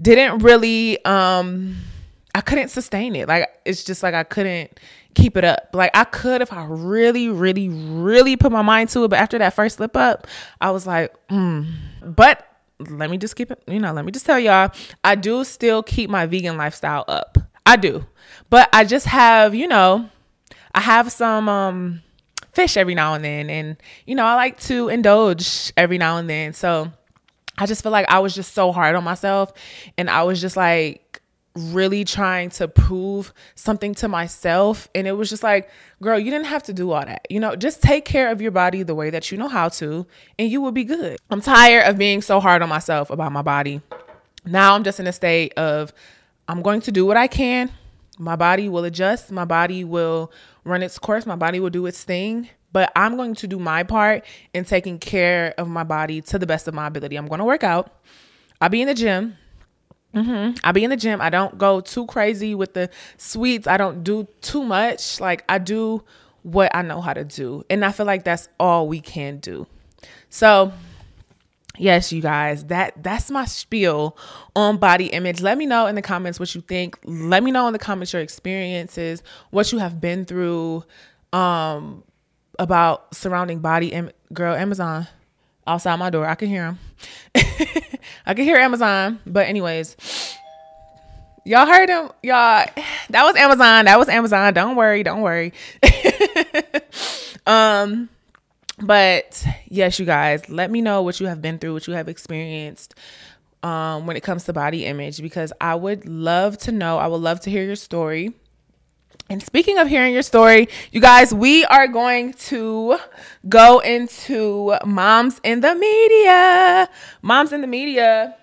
didn't 0.00 0.38
really 0.38 1.04
um 1.04 1.76
I 2.34 2.40
couldn't 2.40 2.68
sustain 2.68 3.14
it. 3.16 3.28
Like 3.28 3.48
it's 3.64 3.84
just 3.84 4.02
like 4.02 4.14
I 4.14 4.24
couldn't 4.24 4.78
keep 5.14 5.36
it 5.36 5.44
up. 5.44 5.70
Like 5.72 5.90
I 5.94 6.04
could 6.04 6.42
if 6.42 6.52
I 6.52 6.64
really, 6.64 7.28
really, 7.28 7.68
really 7.68 8.36
put 8.36 8.52
my 8.52 8.62
mind 8.62 8.90
to 8.90 9.04
it. 9.04 9.08
But 9.08 9.18
after 9.18 9.38
that 9.38 9.54
first 9.54 9.76
slip 9.76 9.96
up, 9.96 10.26
I 10.60 10.70
was 10.70 10.86
like, 10.86 11.14
mm. 11.28 11.66
but 12.02 12.46
let 12.80 13.10
me 13.10 13.18
just 13.18 13.36
keep 13.36 13.50
it, 13.50 13.62
you 13.66 13.78
know, 13.78 13.92
let 13.92 14.04
me 14.04 14.12
just 14.12 14.26
tell 14.26 14.38
y'all, 14.38 14.70
I 15.02 15.14
do 15.14 15.44
still 15.44 15.82
keep 15.82 16.10
my 16.10 16.26
vegan 16.26 16.56
lifestyle 16.56 17.04
up. 17.06 17.38
I 17.64 17.76
do. 17.76 18.04
But 18.50 18.68
I 18.72 18.84
just 18.84 19.06
have, 19.06 19.54
you 19.54 19.68
know, 19.68 20.08
I 20.74 20.80
have 20.80 21.12
some 21.12 21.48
um 21.48 22.02
fish 22.52 22.76
every 22.76 22.94
now 22.94 23.14
and 23.14 23.24
then 23.24 23.50
and 23.50 23.76
you 24.06 24.14
know, 24.14 24.24
I 24.24 24.34
like 24.34 24.60
to 24.62 24.88
indulge 24.88 25.72
every 25.76 25.98
now 25.98 26.16
and 26.18 26.28
then. 26.28 26.52
So 26.52 26.90
I 27.56 27.66
just 27.66 27.82
feel 27.82 27.92
like 27.92 28.06
I 28.08 28.18
was 28.18 28.34
just 28.34 28.54
so 28.54 28.72
hard 28.72 28.96
on 28.96 29.04
myself 29.04 29.52
and 29.96 30.10
I 30.10 30.24
was 30.24 30.40
just 30.40 30.56
like 30.56 31.20
really 31.54 32.04
trying 32.04 32.50
to 32.50 32.66
prove 32.66 33.32
something 33.54 33.94
to 33.94 34.08
myself. 34.08 34.88
And 34.94 35.06
it 35.06 35.12
was 35.12 35.30
just 35.30 35.42
like 35.42 35.70
girl 36.02 36.18
you 36.18 36.30
didn't 36.30 36.46
have 36.46 36.64
to 36.64 36.72
do 36.72 36.90
all 36.90 37.04
that. 37.04 37.26
You 37.30 37.40
know 37.40 37.56
just 37.56 37.82
take 37.82 38.04
care 38.04 38.30
of 38.30 38.42
your 38.42 38.50
body 38.50 38.82
the 38.82 38.94
way 38.94 39.10
that 39.10 39.30
you 39.30 39.38
know 39.38 39.48
how 39.48 39.68
to 39.70 40.06
and 40.38 40.50
you 40.50 40.60
will 40.60 40.72
be 40.72 40.84
good. 40.84 41.18
I'm 41.30 41.40
tired 41.40 41.88
of 41.88 41.98
being 41.98 42.22
so 42.22 42.40
hard 42.40 42.62
on 42.62 42.68
myself 42.68 43.10
about 43.10 43.32
my 43.32 43.42
body. 43.42 43.80
Now 44.46 44.74
i'm 44.74 44.84
just 44.84 45.00
in 45.00 45.06
a 45.06 45.12
state 45.12 45.54
of 45.54 45.92
i'm 46.48 46.60
going 46.60 46.82
to 46.82 46.92
do 46.92 47.06
what 47.06 47.16
i 47.16 47.26
can 47.26 47.70
My 48.18 48.36
body 48.36 48.68
will 48.68 48.84
adjust, 48.84 49.32
my 49.32 49.44
body 49.44 49.84
will 49.84 50.30
run 50.64 50.82
its 50.82 50.98
course, 50.98 51.26
my 51.26 51.36
body 51.36 51.60
will 51.60 51.70
do 51.70 51.86
its 51.86 52.04
thing. 52.04 52.48
But 52.72 52.90
I'm 52.96 53.16
going 53.16 53.36
to 53.36 53.46
do 53.46 53.58
my 53.60 53.84
part 53.84 54.24
in 54.52 54.64
taking 54.64 54.98
care 54.98 55.54
of 55.58 55.68
my 55.68 55.84
body 55.84 56.20
to 56.22 56.38
the 56.40 56.46
best 56.46 56.66
of 56.66 56.74
my 56.74 56.88
ability. 56.88 57.14
I'm 57.16 57.28
going 57.28 57.38
to 57.38 57.44
work 57.44 57.62
out. 57.62 57.92
I'll 58.60 58.68
be 58.68 58.82
in 58.82 58.88
the 58.88 58.94
gym. 58.94 59.36
Mm-hmm. 60.12 60.58
I'll 60.64 60.72
be 60.72 60.82
in 60.82 60.90
the 60.90 60.96
gym. 60.96 61.20
I 61.20 61.30
don't 61.30 61.56
go 61.56 61.80
too 61.80 62.06
crazy 62.06 62.54
with 62.54 62.74
the 62.74 62.90
sweets. 63.16 63.68
I 63.68 63.76
don't 63.76 64.02
do 64.02 64.26
too 64.40 64.64
much. 64.64 65.20
Like 65.20 65.44
I 65.48 65.58
do 65.58 66.02
what 66.42 66.74
I 66.74 66.82
know 66.82 67.00
how 67.00 67.12
to 67.12 67.24
do. 67.24 67.64
And 67.70 67.84
I 67.84 67.92
feel 67.92 68.06
like 68.06 68.24
that's 68.24 68.48
all 68.58 68.88
we 68.88 69.00
can 69.00 69.38
do. 69.38 69.66
So, 70.28 70.72
yes, 71.76 72.12
you 72.12 72.20
guys, 72.20 72.64
that 72.66 73.02
that's 73.02 73.30
my 73.30 73.44
spiel 73.44 74.16
on 74.54 74.76
body 74.78 75.06
image. 75.06 75.40
Let 75.40 75.58
me 75.58 75.66
know 75.66 75.86
in 75.86 75.94
the 75.94 76.02
comments 76.02 76.38
what 76.38 76.54
you 76.54 76.60
think. 76.60 76.98
Let 77.04 77.42
me 77.42 77.50
know 77.50 77.66
in 77.66 77.72
the 77.72 77.78
comments 77.78 78.12
your 78.12 78.22
experiences, 78.22 79.22
what 79.50 79.72
you 79.72 79.78
have 79.78 80.00
been 80.00 80.24
through 80.24 80.84
um 81.32 82.04
about 82.58 83.14
surrounding 83.14 83.58
body 83.58 83.88
Im- 83.88 84.10
girl 84.32 84.54
Amazon 84.54 85.06
outside 85.66 85.96
my 85.96 86.10
door. 86.10 86.26
I 86.26 86.34
can 86.34 86.48
hear 86.48 86.64
him. 86.66 86.78
I 88.26 88.34
can 88.34 88.44
hear 88.44 88.56
Amazon. 88.56 89.20
But 89.26 89.48
anyways, 89.48 89.96
y'all 91.44 91.66
heard 91.66 91.88
him. 91.88 92.10
Y'all, 92.22 92.66
that 93.10 93.24
was 93.24 93.36
Amazon. 93.36 93.86
That 93.86 93.98
was 93.98 94.08
Amazon. 94.08 94.54
Don't 94.54 94.76
worry. 94.76 95.02
Don't 95.02 95.22
worry. 95.22 95.52
um, 97.46 98.08
but 98.80 99.46
yes, 99.66 99.98
you 99.98 100.06
guys, 100.06 100.48
let 100.48 100.70
me 100.70 100.80
know 100.80 101.02
what 101.02 101.20
you 101.20 101.26
have 101.26 101.40
been 101.40 101.58
through, 101.58 101.74
what 101.74 101.86
you 101.86 101.94
have 101.94 102.08
experienced. 102.08 102.94
Um, 103.62 104.06
when 104.06 104.14
it 104.14 104.22
comes 104.22 104.44
to 104.44 104.52
body 104.52 104.84
image, 104.84 105.22
because 105.22 105.50
I 105.58 105.74
would 105.74 106.06
love 106.06 106.58
to 106.58 106.72
know. 106.72 106.98
I 106.98 107.06
would 107.06 107.22
love 107.22 107.40
to 107.40 107.50
hear 107.50 107.64
your 107.64 107.76
story. 107.76 108.34
And 109.30 109.42
speaking 109.42 109.78
of 109.78 109.88
hearing 109.88 110.12
your 110.12 110.22
story, 110.22 110.68
you 110.92 111.00
guys, 111.00 111.32
we 111.32 111.64
are 111.64 111.88
going 111.88 112.34
to 112.34 112.98
go 113.48 113.78
into 113.78 114.76
moms 114.84 115.40
in 115.42 115.60
the 115.60 115.74
media. 115.74 116.90
Moms 117.22 117.54
in 117.54 117.62
the 117.62 117.66
media. 117.66 118.36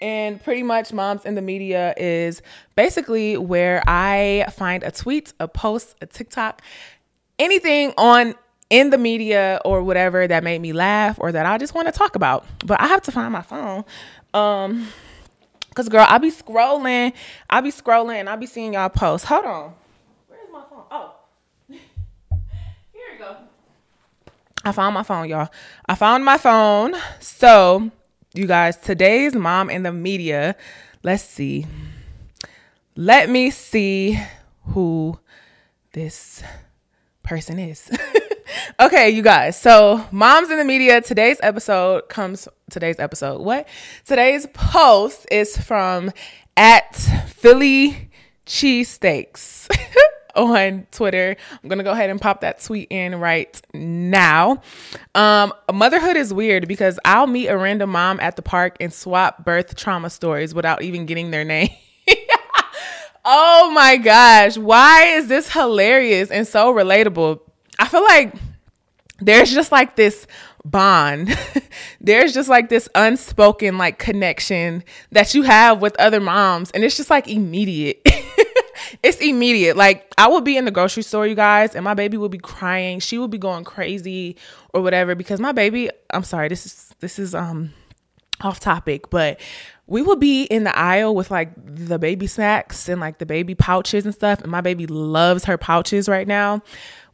And 0.00 0.42
pretty 0.42 0.62
much, 0.62 0.92
Moms 0.92 1.26
in 1.26 1.34
the 1.34 1.42
Media 1.42 1.92
is 1.96 2.40
basically 2.74 3.36
where 3.36 3.82
I 3.86 4.46
find 4.52 4.82
a 4.82 4.90
tweet, 4.90 5.34
a 5.38 5.46
post, 5.46 5.94
a 6.00 6.06
TikTok, 6.06 6.62
anything 7.38 7.92
on 7.98 8.34
in 8.70 8.90
the 8.90 8.98
media 8.98 9.60
or 9.64 9.82
whatever 9.82 10.26
that 10.26 10.42
made 10.44 10.60
me 10.60 10.72
laugh 10.72 11.16
or 11.20 11.32
that 11.32 11.44
I 11.44 11.58
just 11.58 11.74
want 11.74 11.88
to 11.88 11.92
talk 11.92 12.14
about. 12.16 12.46
But 12.64 12.80
I 12.80 12.86
have 12.86 13.02
to 13.02 13.12
find 13.12 13.32
my 13.32 13.42
phone. 13.42 13.84
Um, 14.32 14.88
Cause 15.74 15.88
girl, 15.88 16.04
I 16.08 16.18
be 16.18 16.32
scrolling, 16.32 17.12
I 17.48 17.60
be 17.60 17.70
scrolling, 17.70 18.16
and 18.16 18.28
I 18.28 18.34
be 18.34 18.46
seeing 18.46 18.74
y'all 18.74 18.88
posts. 18.88 19.26
Hold 19.28 19.44
on, 19.44 19.74
where's 20.26 20.42
my 20.52 20.62
phone? 20.68 20.82
Oh, 20.90 21.14
here 21.68 21.80
we 23.12 23.18
go. 23.18 23.36
I 24.64 24.72
found 24.72 24.94
my 24.94 25.04
phone, 25.04 25.28
y'all. 25.28 25.48
I 25.86 25.94
found 25.94 26.24
my 26.24 26.38
phone. 26.38 26.94
So, 27.20 27.90
you 28.34 28.46
guys, 28.46 28.76
today's 28.76 29.34
mom 29.34 29.70
in 29.70 29.84
the 29.84 29.92
media. 29.92 30.56
Let's 31.04 31.22
see. 31.22 31.66
Let 32.96 33.30
me 33.30 33.50
see 33.50 34.20
who 34.66 35.18
this 35.92 36.42
person 37.22 37.60
is. 37.60 37.90
okay, 38.78 39.10
you 39.10 39.22
guys. 39.22 39.60
So, 39.60 40.04
moms 40.10 40.50
in 40.50 40.58
the 40.58 40.64
media, 40.64 41.00
today's 41.00 41.38
episode 41.42 42.08
comes 42.08 42.48
today's 42.70 42.98
episode. 42.98 43.40
What? 43.40 43.66
Today's 44.04 44.46
post 44.52 45.26
is 45.30 45.56
from 45.56 46.12
at 46.56 46.94
Philly 46.94 48.10
Cheesesteaks 48.46 49.68
on 50.34 50.86
Twitter. 50.92 51.36
I'm 51.62 51.68
gonna 51.68 51.82
go 51.82 51.92
ahead 51.92 52.10
and 52.10 52.20
pop 52.20 52.42
that 52.42 52.62
tweet 52.62 52.88
in 52.90 53.16
right 53.16 53.60
now. 53.72 54.62
Um, 55.14 55.52
motherhood 55.72 56.16
is 56.16 56.32
weird 56.32 56.68
because 56.68 56.98
I'll 57.04 57.26
meet 57.26 57.48
a 57.48 57.56
random 57.56 57.90
mom 57.90 58.20
at 58.20 58.36
the 58.36 58.42
park 58.42 58.76
and 58.80 58.92
swap 58.92 59.44
birth 59.44 59.76
trauma 59.76 60.10
stories 60.10 60.54
without 60.54 60.82
even 60.82 61.06
getting 61.06 61.30
their 61.30 61.44
name. 61.44 61.70
oh 63.24 63.70
my 63.74 63.96
gosh, 63.96 64.56
why 64.56 65.04
is 65.04 65.28
this 65.28 65.52
hilarious 65.52 66.30
and 66.30 66.46
so 66.46 66.72
relatable? 66.72 67.40
I 67.78 67.88
feel 67.88 68.02
like 68.04 68.34
there's 69.20 69.52
just 69.52 69.72
like 69.72 69.96
this 69.96 70.26
bond. 70.64 71.36
there's 72.00 72.32
just 72.32 72.48
like 72.48 72.68
this 72.68 72.88
unspoken 72.94 73.78
like 73.78 73.98
connection 73.98 74.84
that 75.12 75.34
you 75.34 75.42
have 75.42 75.80
with 75.80 75.98
other 75.98 76.20
moms 76.20 76.70
and 76.72 76.84
it's 76.84 76.96
just 76.96 77.10
like 77.10 77.28
immediate. 77.28 78.00
it's 79.02 79.18
immediate. 79.18 79.76
Like 79.76 80.12
I 80.18 80.28
will 80.28 80.40
be 80.40 80.56
in 80.56 80.64
the 80.64 80.70
grocery 80.70 81.02
store, 81.02 81.26
you 81.26 81.34
guys, 81.34 81.74
and 81.74 81.84
my 81.84 81.94
baby 81.94 82.16
will 82.16 82.28
be 82.28 82.38
crying. 82.38 83.00
She 83.00 83.18
will 83.18 83.28
be 83.28 83.38
going 83.38 83.64
crazy 83.64 84.36
or 84.72 84.82
whatever 84.82 85.14
because 85.14 85.40
my 85.40 85.52
baby, 85.52 85.90
I'm 86.10 86.24
sorry, 86.24 86.48
this 86.48 86.66
is 86.66 86.94
this 87.00 87.18
is 87.18 87.34
um 87.34 87.72
off 88.40 88.60
topic, 88.60 89.10
but 89.10 89.40
we 89.86 90.02
will 90.02 90.16
be 90.16 90.44
in 90.44 90.64
the 90.64 90.76
aisle 90.76 91.14
with 91.14 91.30
like 91.30 91.50
the 91.56 91.98
baby 91.98 92.26
snacks 92.26 92.88
and 92.88 93.00
like 93.00 93.18
the 93.18 93.26
baby 93.26 93.54
pouches 93.54 94.04
and 94.04 94.14
stuff. 94.14 94.40
And 94.40 94.50
my 94.50 94.60
baby 94.60 94.86
loves 94.86 95.44
her 95.44 95.58
pouches 95.58 96.08
right 96.08 96.26
now. 96.28 96.62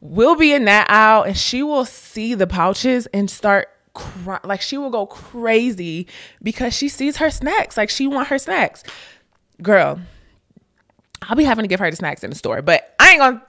We'll 0.01 0.37
be 0.37 0.53
in 0.53 0.67
that 0.67 0.91
aisle 0.91 1.23
and 1.23 1.37
she 1.37 1.63
will 1.63 1.85
see 1.85 2.35
the 2.35 2.47
pouches 2.47 3.07
and 3.07 3.31
start 3.31 3.69
cry- 3.95 4.41
like 4.45 4.61
she 4.61 4.77
will 4.77 4.91
go 4.91 5.07
crazy 5.07 6.07
because 6.43 6.75
she 6.75 6.89
sees 6.89 7.17
her 7.17 7.31
snacks. 7.31 7.77
Like 7.77 7.91
she 7.91 8.07
want 8.07 8.29
her 8.29 8.39
snacks. 8.39 8.85
Girl 9.63 10.01
i'll 11.23 11.37
be 11.37 11.45
having 11.45 11.63
to 11.63 11.69
give 11.69 11.81
her 11.81 11.91
the 11.91 11.97
snacks 11.97 12.23
in 12.23 12.31
the 12.31 12.37
store 12.37 12.63
but 12.63 12.95
i 13.01 13.11
ain't 13.11 13.19
gonna 13.19 13.43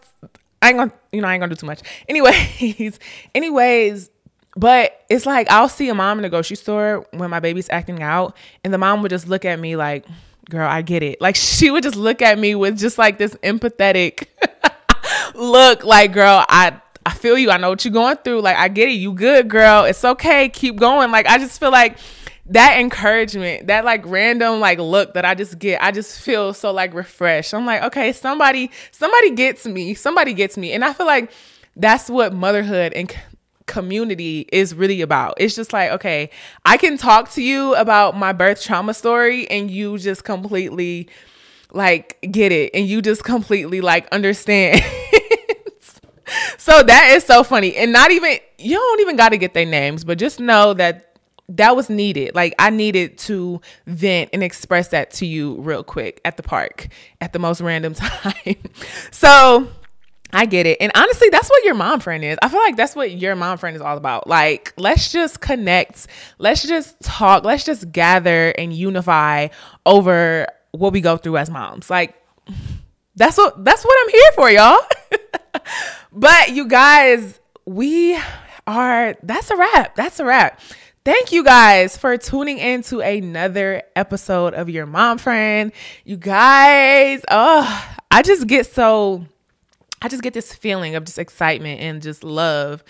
i 0.61 0.69
ain't 0.69 0.77
gonna 0.77 0.91
you 1.11 1.21
know 1.21 1.27
i 1.27 1.33
ain't 1.33 1.41
gonna 1.41 1.53
do 1.53 1.59
too 1.59 1.65
much. 1.65 1.81
Anyways 2.07 2.99
anyways 3.35 4.09
but 4.57 5.05
it's 5.09 5.25
like 5.25 5.49
i'll 5.49 5.69
see 5.69 5.87
a 5.87 5.95
mom 5.95 6.17
in 6.17 6.23
the 6.23 6.29
grocery 6.29 6.57
store 6.57 7.05
when 7.11 7.29
my 7.29 7.39
baby's 7.39 7.69
acting 7.69 8.01
out 8.01 8.35
and 8.63 8.73
the 8.73 8.77
mom 8.77 9.01
would 9.01 9.09
just 9.09 9.27
look 9.29 9.45
at 9.45 9.59
me 9.59 9.75
like 9.77 10.05
girl 10.49 10.67
i 10.67 10.81
get 10.81 11.01
it 11.03 11.21
like 11.21 11.35
she 11.37 11.71
would 11.71 11.83
just 11.83 11.95
look 11.95 12.21
at 12.21 12.37
me 12.37 12.55
with 12.55 12.77
just 12.77 12.97
like 12.97 13.17
this 13.17 13.35
empathetic 13.43 14.27
look 15.35 15.83
like, 15.83 16.13
girl, 16.13 16.45
I 16.49 16.79
I 17.05 17.13
feel 17.13 17.37
you. 17.37 17.51
I 17.51 17.57
know 17.57 17.69
what 17.69 17.85
you're 17.85 17.93
going 17.93 18.17
through. 18.17 18.41
Like, 18.41 18.57
I 18.57 18.67
get 18.67 18.89
it. 18.89 18.93
You 18.93 19.13
good, 19.13 19.47
girl. 19.47 19.85
It's 19.85 20.03
okay. 20.03 20.49
Keep 20.49 20.77
going. 20.77 21.09
Like, 21.09 21.25
I 21.27 21.37
just 21.37 21.57
feel 21.59 21.71
like 21.71 21.97
that 22.47 22.79
encouragement, 22.79 23.67
that 23.67 23.85
like 23.85 24.01
random 24.05 24.59
like 24.59 24.79
look 24.79 25.13
that 25.13 25.23
I 25.23 25.33
just 25.33 25.57
get, 25.59 25.81
I 25.81 25.91
just 25.91 26.19
feel 26.19 26.53
so 26.53 26.71
like 26.71 26.93
refreshed. 26.93 27.53
I'm 27.53 27.65
like, 27.65 27.83
okay, 27.83 28.11
somebody, 28.11 28.71
somebody 28.91 29.31
gets 29.31 29.65
me. 29.65 29.93
Somebody 29.93 30.33
gets 30.33 30.57
me. 30.57 30.73
And 30.73 30.83
I 30.83 30.91
feel 30.93 31.05
like 31.05 31.31
that's 31.77 32.09
what 32.09 32.33
motherhood 32.33 32.93
and 32.93 33.13
community 33.67 34.47
is 34.51 34.73
really 34.73 35.01
about. 35.01 35.36
It's 35.38 35.56
just 35.56 35.71
like, 35.73 35.91
okay, 35.91 36.32
I 36.65 36.77
can 36.77 36.97
talk 36.97 37.32
to 37.32 37.41
you 37.43 37.75
about 37.75 38.17
my 38.17 38.34
birth 38.34 38.62
trauma 38.62 38.93
story 38.93 39.47
and 39.49 39.69
you 39.69 39.97
just 39.97 40.23
completely 40.23 41.10
like 41.71 42.17
get 42.32 42.51
it 42.51 42.71
and 42.73 42.88
you 42.88 43.01
just 43.01 43.23
completely 43.23 43.82
like 43.82 44.08
understand. 44.12 44.82
so 46.58 46.82
that 46.82 47.12
is 47.15 47.23
so 47.23 47.43
funny. 47.43 47.75
And 47.75 47.91
not 47.91 48.12
even 48.12 48.38
you 48.58 48.75
don't 48.75 49.01
even 49.01 49.15
got 49.15 49.30
to 49.30 49.38
get 49.38 49.53
their 49.53 49.65
names, 49.65 50.03
but 50.03 50.17
just 50.17 50.39
know 50.39 50.73
that 50.73 51.17
that 51.49 51.75
was 51.75 51.89
needed. 51.89 52.36
Like 52.36 52.56
I 52.60 52.69
needed 52.69 53.17
to 53.19 53.62
vent 53.86 54.32
and 54.34 54.43
express 54.43 54.89
that 54.89 55.12
to 55.12 55.25
you 55.25 55.56
real 55.62 55.84
quick 55.84 56.19
at 56.25 56.38
the 56.38 56.43
park 56.43 56.88
at 57.21 57.34
the 57.34 57.39
most 57.39 57.62
random 57.62 57.93
time. 57.95 58.56
so 59.12 59.67
I 60.33 60.45
get 60.45 60.65
it. 60.65 60.77
And 60.81 60.91
honestly, 60.95 61.29
that's 61.29 61.49
what 61.49 61.63
your 61.63 61.75
mom 61.75 61.99
friend 61.99 62.23
is. 62.23 62.37
I 62.41 62.49
feel 62.49 62.59
like 62.59 62.75
that's 62.75 62.95
what 62.95 63.11
your 63.11 63.35
mom 63.35 63.57
friend 63.57 63.75
is 63.75 63.81
all 63.81 63.97
about. 63.97 64.27
Like, 64.27 64.73
let's 64.77 65.11
just 65.11 65.39
connect. 65.39 66.07
Let's 66.37 66.63
just 66.63 66.99
talk. 67.01 67.43
Let's 67.45 67.63
just 67.63 67.91
gather 67.91 68.49
and 68.49 68.73
unify 68.73 69.47
over 69.85 70.47
what 70.71 70.93
we 70.93 71.01
go 71.01 71.17
through 71.17 71.37
as 71.37 71.49
moms. 71.49 71.89
Like 71.89 72.15
that's 73.15 73.37
what 73.37 73.63
that's 73.63 73.83
what 73.83 73.97
I'm 74.03 74.09
here 74.09 74.31
for, 74.35 74.51
y'all. 74.51 74.79
but 76.11 76.49
you 76.49 76.67
guys, 76.67 77.39
we 77.65 78.19
are 78.65 79.15
that's 79.23 79.49
a 79.49 79.55
wrap. 79.55 79.95
That's 79.95 80.19
a 80.19 80.25
wrap. 80.25 80.59
Thank 81.03 81.31
you 81.31 81.43
guys 81.43 81.95
for 81.95 82.17
tuning 82.17 82.57
in 82.57 82.81
to 82.83 82.99
another 82.99 83.81
episode 83.95 84.53
of 84.53 84.69
Your 84.69 84.85
Mom 84.85 85.17
Friend. 85.17 85.71
You 86.03 86.17
guys, 86.17 87.21
oh, 87.31 87.97
I 88.11 88.21
just 88.23 88.45
get 88.45 88.65
so 88.67 89.25
I 90.01 90.10
just 90.10 90.21
get 90.21 90.33
this 90.33 90.53
feeling 90.53 90.95
of 90.95 91.05
just 91.05 91.17
excitement 91.17 91.81
and 91.81 92.01
just 92.01 92.23
love 92.23 92.83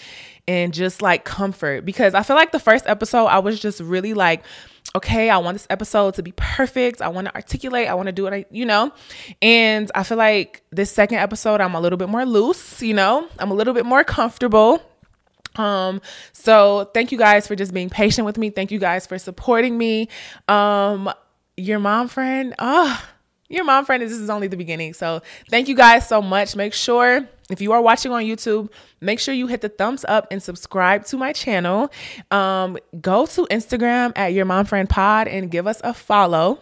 and 0.48 0.74
just 0.74 1.02
like 1.02 1.24
comfort 1.24 1.86
because 1.86 2.14
I 2.14 2.24
feel 2.24 2.36
like 2.36 2.52
the 2.52 2.60
first 2.60 2.86
episode 2.88 3.26
I 3.26 3.40
was 3.40 3.60
just 3.60 3.80
really 3.80 4.14
like 4.14 4.44
okay, 4.96 5.30
I 5.30 5.38
want 5.38 5.56
this 5.56 5.68
episode 5.70 6.16
to 6.16 6.24
be 6.24 6.34
perfect. 6.36 7.02
I 7.02 7.10
want 7.10 7.28
to 7.28 7.36
articulate. 7.36 7.88
I 7.88 7.94
want 7.94 8.08
to 8.08 8.12
do 8.12 8.26
it, 8.28 8.48
you 8.52 8.66
know? 8.66 8.92
And 9.42 9.92
I 9.94 10.04
feel 10.04 10.18
like 10.18 10.64
this 10.72 10.92
second 10.92 11.18
episode, 11.18 11.62
I'm 11.62 11.76
a 11.76 11.82
little 11.82 11.98
bit 11.98 12.10
more 12.10 12.26
loose, 12.26 12.82
you 12.82 12.94
know? 12.94 13.28
I'm 13.38 13.52
a 13.52 13.54
little 13.54 13.74
bit 13.74 13.86
more 13.86 14.04
comfortable. 14.04 14.82
Um, 15.56 16.02
so 16.34 16.90
thank 16.94 17.12
you 17.12 17.18
guys 17.18 17.48
for 17.48 17.56
just 17.56 17.74
being 17.74 17.90
patient 17.90 18.26
with 18.26 18.38
me. 18.38 18.50
Thank 18.50 18.72
you 18.72 18.80
guys 18.80 19.08
for 19.08 19.18
supporting 19.18 19.78
me. 19.78 20.10
Um, 20.48 21.12
your 21.56 21.80
mom 21.80 22.08
friend, 22.08 22.54
oh, 22.60 23.04
your 23.50 23.64
mom 23.64 23.86
friend 23.86 24.04
this 24.04 24.12
is 24.12 24.30
only 24.30 24.48
the 24.48 24.58
beginning. 24.58 24.94
So 24.94 25.22
thank 25.50 25.68
you 25.68 25.76
guys 25.76 26.08
so 26.08 26.22
much. 26.22 26.56
Make 26.56 26.74
sure 26.74 27.28
if 27.50 27.62
you 27.62 27.72
are 27.72 27.82
watching 27.82 28.12
on 28.12 28.24
YouTube, 28.24 28.70
make 29.00 29.20
sure 29.20 29.34
you 29.34 29.48
hit 29.48 29.62
the 29.62 29.70
thumbs 29.70 30.04
up 30.08 30.28
and 30.32 30.44
subscribe 30.44 31.06
to 31.06 31.18
my 31.18 31.32
channel. 31.32 31.90
Um, 32.30 32.78
go 33.00 33.26
to 33.28 33.48
Instagram 33.50 34.12
at 34.16 34.34
your 34.34 34.46
mom 34.46 34.66
friend 34.66 34.90
pod 34.90 35.28
and 35.28 35.50
give 35.50 35.66
us 35.68 35.80
a 35.84 35.94
follow. 35.94 36.60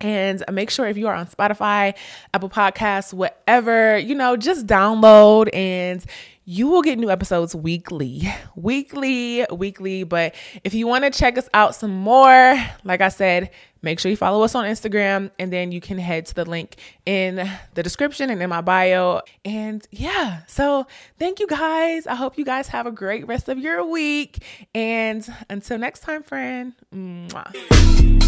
And 0.00 0.42
make 0.50 0.70
sure 0.70 0.88
if 0.88 0.96
you 0.96 1.06
are 1.06 1.14
on 1.14 1.28
Spotify, 1.28 1.94
Apple 2.34 2.50
Podcasts, 2.50 3.14
whatever, 3.14 3.96
you 3.96 4.16
know, 4.16 4.36
just 4.36 4.66
download 4.66 5.48
and 5.54 6.04
you 6.44 6.68
will 6.68 6.82
get 6.82 6.98
new 6.98 7.10
episodes 7.10 7.54
weekly, 7.54 8.28
weekly, 8.56 9.46
weekly. 9.52 10.04
But 10.04 10.34
if 10.64 10.74
you 10.74 10.86
want 10.86 11.04
to 11.04 11.10
check 11.10 11.38
us 11.38 11.48
out 11.54 11.74
some 11.74 11.92
more, 11.92 12.56
like 12.84 13.00
I 13.00 13.08
said, 13.08 13.50
make 13.82 14.00
sure 14.00 14.10
you 14.10 14.16
follow 14.16 14.42
us 14.42 14.54
on 14.54 14.64
Instagram 14.64 15.30
and 15.38 15.52
then 15.52 15.72
you 15.72 15.80
can 15.80 15.98
head 15.98 16.26
to 16.26 16.34
the 16.34 16.44
link 16.44 16.76
in 17.06 17.48
the 17.74 17.82
description 17.82 18.30
and 18.30 18.42
in 18.42 18.50
my 18.50 18.60
bio. 18.60 19.20
And 19.44 19.86
yeah, 19.90 20.42
so 20.46 20.86
thank 21.18 21.40
you 21.40 21.46
guys. 21.46 22.06
I 22.06 22.14
hope 22.14 22.38
you 22.38 22.44
guys 22.44 22.68
have 22.68 22.86
a 22.86 22.92
great 22.92 23.26
rest 23.26 23.48
of 23.48 23.58
your 23.58 23.84
week. 23.84 24.42
And 24.74 25.26
until 25.48 25.78
next 25.78 26.00
time, 26.00 26.22
friend. 26.22 26.74
Mwah. 26.94 28.21